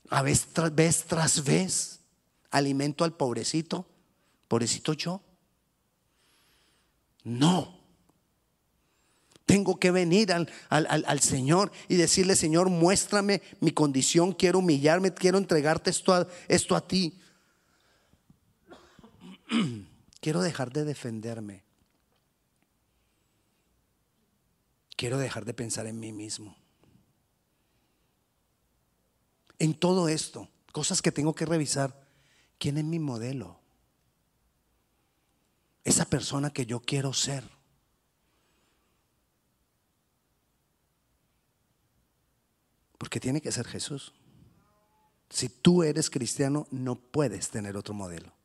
A 0.08 0.22
vez 0.22 0.46
tras 0.52 0.74
vez 0.74 1.04
tras 1.04 1.44
vez 1.44 2.00
alimento 2.50 3.04
al 3.04 3.16
pobrecito. 3.16 3.86
Pobrecito 4.48 4.94
yo. 4.94 5.22
No. 7.22 7.78
Tengo 9.46 9.78
que 9.78 9.92
venir 9.92 10.32
al, 10.32 10.48
al, 10.68 11.20
Señor 11.20 11.70
y 11.88 11.94
decirle, 11.94 12.34
Señor, 12.34 12.68
muéstrame 12.68 13.42
mi 13.60 13.70
condición, 13.70 14.32
quiero 14.32 14.58
humillarme, 14.58 15.14
quiero 15.14 15.38
entregarte 15.38 15.90
esto 15.90 16.26
esto 16.48 16.74
a 16.74 16.86
ti. 16.86 17.16
Quiero 20.20 20.42
dejar 20.42 20.72
de 20.72 20.84
defenderme. 20.84 21.64
Quiero 24.96 25.18
dejar 25.18 25.46
de 25.46 25.54
pensar 25.54 25.86
en 25.86 25.98
mí 25.98 26.12
mismo. 26.12 26.56
En 29.58 29.74
todo 29.74 30.08
esto, 30.08 30.48
cosas 30.72 31.00
que 31.00 31.12
tengo 31.12 31.34
que 31.34 31.46
revisar. 31.46 32.06
¿Quién 32.58 32.76
es 32.76 32.84
mi 32.84 32.98
modelo? 32.98 33.58
Esa 35.84 36.04
persona 36.04 36.50
que 36.50 36.66
yo 36.66 36.80
quiero 36.80 37.14
ser. 37.14 37.44
Porque 42.98 43.20
tiene 43.20 43.40
que 43.40 43.52
ser 43.52 43.66
Jesús. 43.66 44.12
Si 45.30 45.48
tú 45.48 45.82
eres 45.82 46.10
cristiano, 46.10 46.66
no 46.70 46.96
puedes 46.96 47.48
tener 47.48 47.78
otro 47.78 47.94
modelo. 47.94 48.39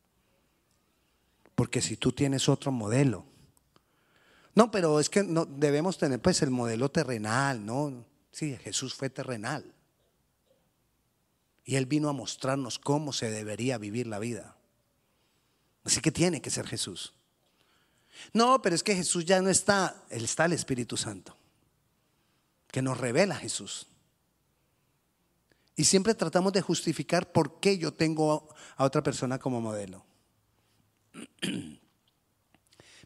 Porque 1.56 1.82
si 1.82 1.98
tú 1.98 2.12
tienes 2.12 2.50
otro 2.50 2.72
modelo, 2.72 3.26
no, 4.56 4.72
pero 4.72 5.00
es 5.00 5.10
que 5.10 5.24
no 5.24 5.46
debemos 5.46 5.98
tener 5.98 6.22
pues 6.22 6.42
el 6.42 6.50
modelo 6.50 6.90
terrenal, 6.90 7.66
¿no? 7.66 8.06
Sí, 8.32 8.58
Jesús 8.64 8.94
fue 8.94 9.10
terrenal. 9.10 9.74
Y 11.66 11.76
Él 11.76 11.86
vino 11.86 12.10
a 12.10 12.14
mostrarnos 12.14 12.80
cómo 12.80 13.12
se 13.12 13.30
debería 13.30 13.78
vivir 13.78 14.08
la 14.08 14.20
vida. 14.20 14.56
Así 15.84 16.00
que 16.00 16.12
tiene 16.12 16.42
que 16.42 16.50
ser 16.50 16.68
Jesús. 16.68 17.14
No, 18.34 18.62
pero 18.62 18.76
es 18.76 18.84
que 18.84 18.96
Jesús 18.96 19.26
ya 19.26 19.42
no 19.42 19.50
está, 19.50 20.04
Él 20.10 20.24
está 20.24 20.46
el 20.46 20.54
Espíritu 20.54 20.96
Santo, 20.96 21.36
que 22.72 22.82
nos 22.82 22.98
revela 22.98 23.36
a 23.36 23.40
Jesús. 23.40 23.88
Y 25.76 25.84
siempre 25.84 26.16
tratamos 26.16 26.54
de 26.54 26.62
justificar 26.62 27.32
por 27.32 27.60
qué 27.60 27.78
yo 27.78 27.94
tengo 27.94 28.48
a 28.78 28.86
otra 28.86 29.04
persona 29.04 29.38
como 29.38 29.60
modelo. 29.60 30.06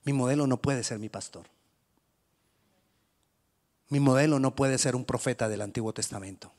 mi 0.03 0.14
modelo 0.14 0.47
no 0.47 0.62
puede 0.62 0.84
ser 0.84 0.99
mi 0.99 1.10
pastor. 1.10 1.47
Mi 3.89 3.99
modelo 3.99 4.39
no 4.39 4.55
puede 4.55 4.78
ser 4.78 4.95
un 4.95 5.05
profeta 5.05 5.49
del 5.49 5.62
Antiguo 5.62 5.93
Testamento. 5.93 6.53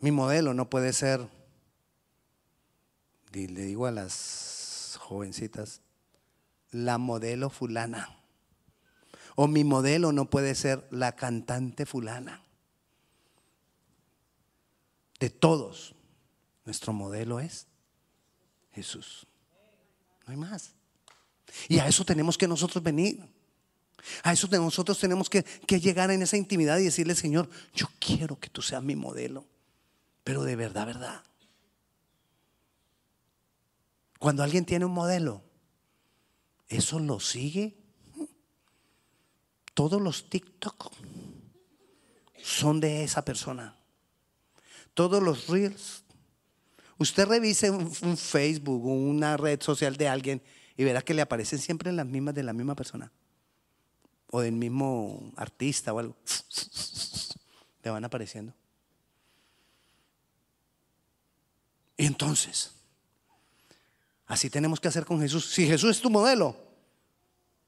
Mi 0.00 0.10
modelo 0.10 0.52
no 0.52 0.68
puede 0.68 0.92
ser, 0.92 1.26
le 3.32 3.46
digo 3.46 3.86
a 3.86 3.90
las 3.90 4.98
jovencitas, 5.00 5.80
la 6.70 6.98
modelo 6.98 7.48
fulana. 7.48 8.14
O 9.36 9.48
mi 9.48 9.64
modelo 9.64 10.12
no 10.12 10.28
puede 10.28 10.54
ser 10.54 10.86
la 10.90 11.16
cantante 11.16 11.86
fulana. 11.86 12.42
De 15.18 15.30
todos, 15.30 15.94
nuestro 16.64 16.92
modelo 16.92 17.40
es 17.40 17.66
Jesús. 18.72 19.26
No 20.26 20.32
hay 20.32 20.36
más. 20.36 20.72
Y 21.68 21.78
a 21.78 21.88
eso 21.88 22.04
tenemos 22.04 22.38
que 22.38 22.48
nosotros 22.48 22.82
venir. 22.82 23.20
A 24.22 24.32
eso 24.32 24.48
nosotros 24.48 24.98
tenemos 24.98 25.30
que, 25.30 25.42
que, 25.42 25.80
llegar 25.80 26.10
en 26.10 26.22
esa 26.22 26.36
intimidad 26.36 26.78
y 26.78 26.84
decirle, 26.84 27.14
Señor, 27.14 27.48
yo 27.74 27.88
quiero 27.98 28.38
que 28.38 28.50
tú 28.50 28.60
seas 28.60 28.82
mi 28.82 28.96
modelo. 28.96 29.46
Pero 30.24 30.44
de 30.44 30.56
verdad, 30.56 30.86
verdad. 30.86 31.24
Cuando 34.18 34.42
alguien 34.42 34.64
tiene 34.64 34.84
un 34.84 34.92
modelo, 34.92 35.42
eso 36.68 36.98
lo 36.98 37.20
sigue 37.20 37.76
todos 39.74 40.00
los 40.00 40.30
TikTok 40.30 40.92
son 42.42 42.78
de 42.80 43.02
esa 43.02 43.24
persona. 43.24 43.76
Todos 44.94 45.22
los 45.22 45.48
reels. 45.48 46.03
Usted 46.98 47.26
revise 47.26 47.70
un, 47.70 48.16
Facebook 48.16 48.84
o 48.84 48.92
una 48.92 49.36
red 49.36 49.60
social 49.60 49.96
de 49.96 50.08
alguien 50.08 50.42
y 50.76 50.84
verá 50.84 51.02
que 51.02 51.14
le 51.14 51.22
aparecen 51.22 51.58
siempre 51.58 51.92
las 51.92 52.06
mismas 52.06 52.34
de 52.34 52.42
la 52.42 52.52
misma 52.52 52.74
persona. 52.74 53.10
O 54.30 54.40
del 54.40 54.54
mismo 54.54 55.32
artista 55.36 55.92
o 55.92 55.98
algo. 55.98 56.16
Le 57.82 57.90
van 57.90 58.04
apareciendo. 58.04 58.54
Y 61.96 62.06
entonces, 62.06 62.72
así 64.26 64.50
tenemos 64.50 64.80
que 64.80 64.88
hacer 64.88 65.04
con 65.04 65.20
Jesús. 65.20 65.52
Si 65.52 65.66
Jesús 65.66 65.96
es 65.96 66.00
tu 66.00 66.10
modelo, 66.10 66.56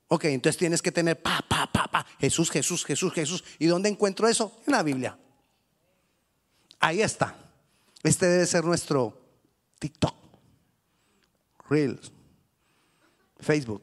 Ok, 0.08 0.24
entonces 0.26 0.56
tienes 0.56 0.82
que 0.82 0.92
tener 0.92 1.20
pa, 1.20 1.40
pa, 1.48 1.66
pa, 1.66 1.88
pa, 1.88 2.06
Jesús, 2.20 2.50
Jesús, 2.50 2.84
Jesús, 2.84 3.12
Jesús. 3.12 3.44
¿Y 3.58 3.66
dónde 3.66 3.88
encuentro 3.88 4.28
eso? 4.28 4.60
En 4.66 4.72
la 4.72 4.82
Biblia. 4.82 5.18
Ahí 6.78 7.02
está. 7.02 7.45
Este 8.02 8.26
debe 8.26 8.46
ser 8.46 8.64
nuestro 8.64 9.18
TikTok, 9.78 10.14
Reels, 11.68 12.12
Facebook. 13.40 13.82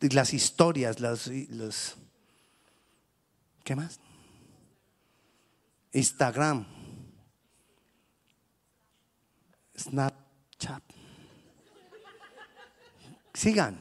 Las 0.00 0.34
historias, 0.34 0.98
las, 0.98 1.30
¿qué 3.62 3.76
más? 3.76 4.00
Instagram, 5.92 6.66
Snapchat. 9.78 10.82
Sigan. 13.34 13.78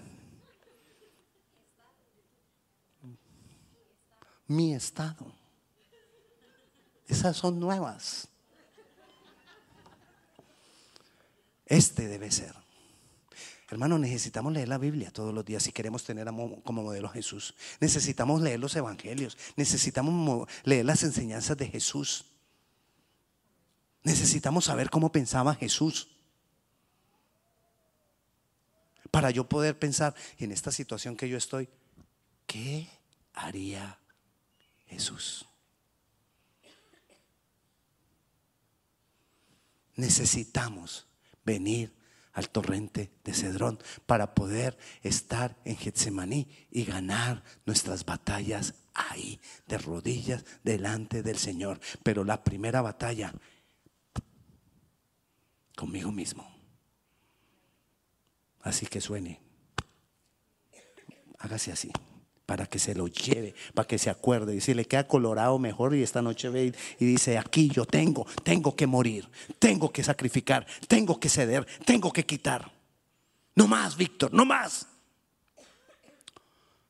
Mi 4.48 4.74
estado. 4.74 5.41
Esas 7.12 7.36
son 7.36 7.60
nuevas. 7.60 8.30
Este 11.66 12.08
debe 12.08 12.32
ser. 12.32 12.56
Hermano, 13.70 14.00
necesitamos 14.00 14.54
leer 14.54 14.70
la 14.70 14.78
Biblia 14.78 15.12
todos 15.12 15.34
los 15.34 15.44
días 15.44 15.64
si 15.64 15.74
queremos 15.74 16.06
tener 16.06 16.26
como 16.28 16.84
modelo 16.84 17.10
a 17.10 17.12
Jesús. 17.12 17.54
Necesitamos 17.82 18.42
leer 18.42 18.62
los 18.62 18.78
evangelios. 18.78 19.38
Necesitamos 19.58 20.48
leer 20.64 20.86
las 20.86 21.04
enseñanzas 21.04 21.58
de 21.58 21.68
Jesús. 21.68 22.26
Necesitamos 24.04 24.66
saber 24.66 24.90
cómo 24.90 25.12
pensaba 25.12 25.54
Jesús 25.56 26.08
para 29.12 29.32
yo 29.32 29.50
poder 29.50 29.78
pensar 29.78 30.16
en 30.38 30.54
esta 30.54 30.72
situación 30.72 31.18
que 31.18 31.28
yo 31.28 31.38
estoy, 31.38 31.68
¿qué 32.48 32.88
haría 33.34 34.00
Jesús? 34.88 35.46
Necesitamos 39.96 41.08
venir 41.44 41.94
al 42.34 42.50
torrente 42.50 43.12
de 43.24 43.34
Cedrón 43.34 43.80
para 44.06 44.34
poder 44.34 44.78
estar 45.04 45.58
en 45.66 45.76
Getsemaní 45.76 46.48
y 46.72 46.86
ganar 46.86 47.44
nuestras 47.66 48.06
batallas 48.06 48.76
ahí, 48.94 49.40
de 49.68 49.78
rodillas 49.78 50.46
delante 50.64 51.24
del 51.24 51.38
Señor. 51.38 51.80
Pero 52.04 52.24
la 52.24 52.44
primera 52.44 52.82
batalla, 52.82 53.34
conmigo 55.76 56.12
mismo. 56.12 56.48
Así 58.62 58.86
que 58.86 59.02
suene. 59.02 59.42
Hágase 61.40 61.72
así, 61.72 61.92
para 62.52 62.66
que 62.66 62.80
se 62.80 62.94
lo 62.94 63.08
lleve, 63.08 63.56
para 63.74 63.88
que 63.88 63.98
se 63.98 64.10
acuerde. 64.10 64.54
Y 64.54 64.60
si 64.60 64.74
le 64.74 64.84
queda 64.84 65.08
colorado 65.08 65.58
mejor 65.58 65.96
y 65.96 66.04
esta 66.04 66.22
noche 66.22 66.50
ve 66.50 66.76
y 67.00 67.06
dice, 67.06 67.38
aquí 67.38 67.70
yo 67.70 67.86
tengo, 67.86 68.28
tengo 68.44 68.76
que 68.76 68.88
morir, 68.88 69.26
tengo 69.58 69.90
que 69.90 70.04
sacrificar, 70.04 70.68
tengo 70.90 71.18
que 71.18 71.30
ceder, 71.30 71.66
tengo 71.86 72.12
que 72.12 72.26
quitar. 72.26 72.70
No 73.56 73.70
más, 73.70 73.96
Víctor, 73.96 74.34
no 74.34 74.44
más. 74.44 74.86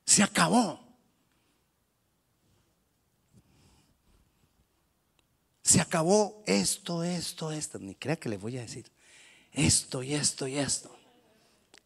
Se 0.04 0.24
acabó. 0.24 0.80
Se 5.62 5.80
acabó 5.80 6.44
esto, 6.48 7.04
esto, 7.04 7.52
esto. 7.52 7.78
Ni 7.78 7.94
crea 7.94 8.16
que 8.16 8.30
le 8.30 8.38
voy 8.38 8.58
a 8.58 8.62
decir 8.62 8.92
esto 9.52 10.02
y 10.02 10.16
esto 10.16 10.48
y 10.48 10.58
esto. 10.58 10.98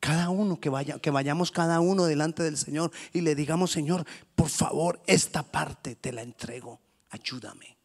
Cada 0.05 0.29
uno 0.29 0.59
que 0.59 0.69
vaya, 0.69 0.99
que 0.99 1.09
vayamos 1.09 1.49
cada 1.49 1.79
uno 1.79 2.05
delante 2.05 2.43
del 2.43 2.57
Señor 2.57 2.91
y 3.11 3.21
le 3.21 3.33
digamos, 3.33 3.71
Señor, 3.71 4.05
por 4.35 4.49
favor, 4.49 5.01
esta 5.07 5.41
parte 5.41 5.95
te 5.95 6.11
la 6.11 6.21
entrego. 6.21 6.79
Ayúdame. 7.09 7.75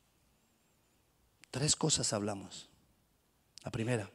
Tres 1.51 1.77
cosas 1.77 2.13
hablamos. 2.13 2.69
La 3.65 3.71
primera, 3.71 4.11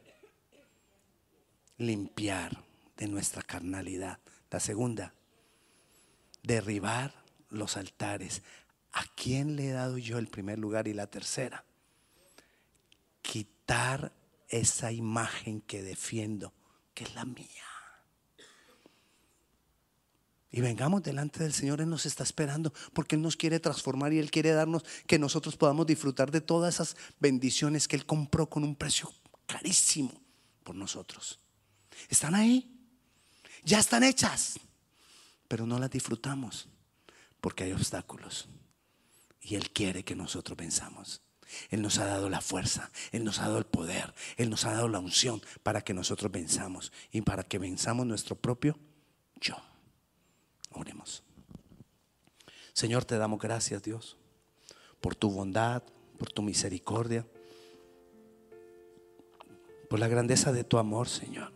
limpiar 1.78 2.62
de 2.96 3.08
nuestra 3.08 3.42
carnalidad. 3.42 4.20
La 4.52 4.60
segunda, 4.60 5.12
derribar 6.44 7.12
los 7.50 7.76
altares. 7.76 8.44
¿A 8.92 9.02
quién 9.16 9.56
le 9.56 9.70
he 9.70 9.72
dado 9.72 9.98
yo 9.98 10.18
el 10.18 10.28
primer 10.28 10.60
lugar? 10.60 10.86
Y 10.86 10.94
la 10.94 11.08
tercera, 11.08 11.64
quitar 13.20 14.12
esa 14.48 14.92
imagen 14.92 15.60
que 15.60 15.82
defiendo, 15.82 16.52
que 16.94 17.02
es 17.02 17.12
la 17.16 17.24
mía 17.24 17.75
y 20.56 20.62
vengamos 20.62 21.02
delante 21.02 21.42
del 21.42 21.52
Señor, 21.52 21.82
Él 21.82 21.90
nos 21.90 22.06
está 22.06 22.22
esperando 22.22 22.72
porque 22.94 23.14
Él 23.14 23.20
nos 23.20 23.36
quiere 23.36 23.60
transformar 23.60 24.14
y 24.14 24.18
Él 24.18 24.30
quiere 24.30 24.52
darnos 24.52 24.86
que 25.06 25.18
nosotros 25.18 25.54
podamos 25.54 25.86
disfrutar 25.86 26.30
de 26.30 26.40
todas 26.40 26.76
esas 26.76 26.96
bendiciones 27.20 27.86
que 27.86 27.94
Él 27.94 28.06
compró 28.06 28.48
con 28.48 28.64
un 28.64 28.74
precio 28.74 29.12
carísimo 29.44 30.18
por 30.64 30.74
nosotros. 30.74 31.40
Están 32.08 32.34
ahí, 32.34 32.74
ya 33.64 33.78
están 33.78 34.02
hechas, 34.02 34.58
pero 35.46 35.66
no 35.66 35.78
las 35.78 35.90
disfrutamos 35.90 36.70
porque 37.42 37.64
hay 37.64 37.72
obstáculos 37.72 38.48
y 39.42 39.56
Él 39.56 39.70
quiere 39.72 40.04
que 40.04 40.16
nosotros 40.16 40.56
pensamos. 40.56 41.20
Él 41.68 41.82
nos 41.82 41.98
ha 41.98 42.06
dado 42.06 42.30
la 42.30 42.40
fuerza, 42.40 42.90
Él 43.12 43.24
nos 43.24 43.40
ha 43.40 43.42
dado 43.42 43.58
el 43.58 43.66
poder, 43.66 44.14
Él 44.38 44.48
nos 44.48 44.64
ha 44.64 44.72
dado 44.72 44.88
la 44.88 45.00
unción 45.00 45.42
para 45.62 45.82
que 45.82 45.92
nosotros 45.92 46.32
venzamos 46.32 46.94
y 47.12 47.20
para 47.20 47.42
que 47.42 47.58
venzamos 47.58 48.06
nuestro 48.06 48.36
propio 48.36 48.78
yo. 49.38 49.54
Señor, 52.72 53.04
te 53.04 53.16
damos 53.16 53.40
gracias, 53.40 53.82
Dios, 53.82 54.16
por 55.00 55.14
tu 55.14 55.30
bondad, 55.30 55.82
por 56.18 56.30
tu 56.30 56.42
misericordia, 56.42 57.26
por 59.88 59.98
la 59.98 60.08
grandeza 60.08 60.52
de 60.52 60.62
tu 60.62 60.76
amor, 60.76 61.08
Señor. 61.08 61.52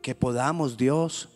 Que 0.00 0.14
podamos, 0.14 0.76
Dios, 0.76 1.28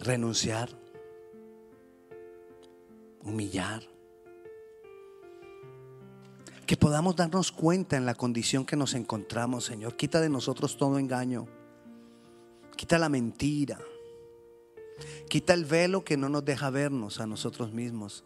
renunciar 0.00 0.70
humillar. 3.22 3.91
Que 6.66 6.76
podamos 6.76 7.16
darnos 7.16 7.52
cuenta 7.52 7.96
en 7.96 8.06
la 8.06 8.14
condición 8.14 8.64
que 8.64 8.76
nos 8.76 8.94
encontramos, 8.94 9.64
Señor. 9.64 9.96
Quita 9.96 10.20
de 10.20 10.28
nosotros 10.28 10.76
todo 10.76 10.98
engaño. 10.98 11.46
Quita 12.76 12.98
la 12.98 13.08
mentira. 13.08 13.78
Quita 15.28 15.54
el 15.54 15.64
velo 15.64 16.04
que 16.04 16.16
no 16.16 16.28
nos 16.28 16.44
deja 16.44 16.70
vernos 16.70 17.20
a 17.20 17.26
nosotros 17.26 17.72
mismos. 17.72 18.24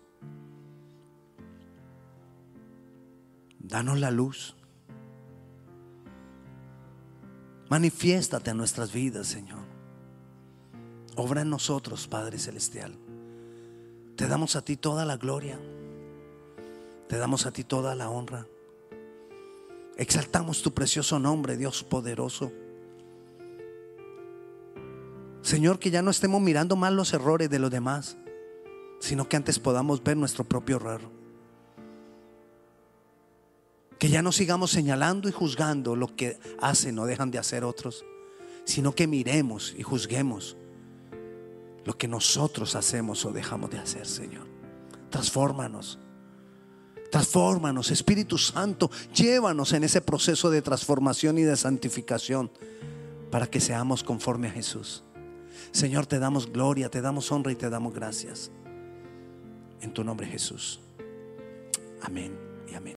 Danos 3.58 3.98
la 3.98 4.10
luz. 4.10 4.54
Manifiéstate 7.68 8.50
en 8.50 8.58
nuestras 8.58 8.92
vidas, 8.92 9.26
Señor. 9.26 9.64
Obra 11.16 11.42
en 11.42 11.50
nosotros, 11.50 12.06
Padre 12.06 12.38
Celestial. 12.38 12.96
Te 14.16 14.28
damos 14.28 14.54
a 14.54 14.62
ti 14.62 14.76
toda 14.76 15.04
la 15.04 15.16
gloria. 15.16 15.58
Te 17.08 17.18
damos 17.18 17.46
a 17.46 17.52
ti 17.52 17.64
toda 17.64 17.94
la 17.94 18.10
honra. 18.10 18.46
Exaltamos 19.96 20.62
tu 20.62 20.74
precioso 20.74 21.18
nombre, 21.18 21.56
Dios 21.56 21.82
poderoso. 21.82 22.52
Señor, 25.42 25.78
que 25.78 25.90
ya 25.90 26.02
no 26.02 26.10
estemos 26.10 26.40
mirando 26.40 26.76
mal 26.76 26.96
los 26.96 27.14
errores 27.14 27.48
de 27.48 27.58
los 27.58 27.70
demás, 27.70 28.16
sino 29.00 29.28
que 29.28 29.36
antes 29.36 29.58
podamos 29.58 30.02
ver 30.02 30.16
nuestro 30.16 30.44
propio 30.44 30.76
error. 30.76 31.00
Que 33.98 34.08
ya 34.10 34.22
no 34.22 34.32
sigamos 34.32 34.72
señalando 34.72 35.28
y 35.28 35.32
juzgando 35.32 35.96
lo 35.96 36.14
que 36.14 36.38
hacen 36.60 36.98
o 36.98 37.06
dejan 37.06 37.30
de 37.30 37.38
hacer 37.38 37.64
otros, 37.64 38.04
sino 38.64 38.94
que 38.94 39.06
miremos 39.06 39.74
y 39.78 39.82
juzguemos 39.82 40.56
lo 41.84 41.96
que 41.96 42.08
nosotros 42.08 42.74
hacemos 42.74 43.24
o 43.24 43.32
dejamos 43.32 43.70
de 43.70 43.78
hacer, 43.78 44.06
Señor. 44.06 44.48
Transfórmanos. 45.08 46.00
Transfórmanos, 47.10 47.90
Espíritu 47.90 48.38
Santo, 48.38 48.90
llévanos 49.14 49.72
en 49.72 49.84
ese 49.84 50.00
proceso 50.00 50.50
de 50.50 50.62
transformación 50.62 51.38
y 51.38 51.42
de 51.42 51.56
santificación 51.56 52.50
para 53.30 53.46
que 53.46 53.60
seamos 53.60 54.02
conforme 54.02 54.48
a 54.48 54.52
Jesús. 54.52 55.02
Señor, 55.72 56.06
te 56.06 56.18
damos 56.18 56.52
gloria, 56.52 56.90
te 56.90 57.00
damos 57.00 57.30
honra 57.32 57.52
y 57.52 57.56
te 57.56 57.70
damos 57.70 57.94
gracias. 57.94 58.50
En 59.80 59.92
tu 59.92 60.04
nombre 60.04 60.26
Jesús. 60.26 60.80
Amén. 62.02 62.45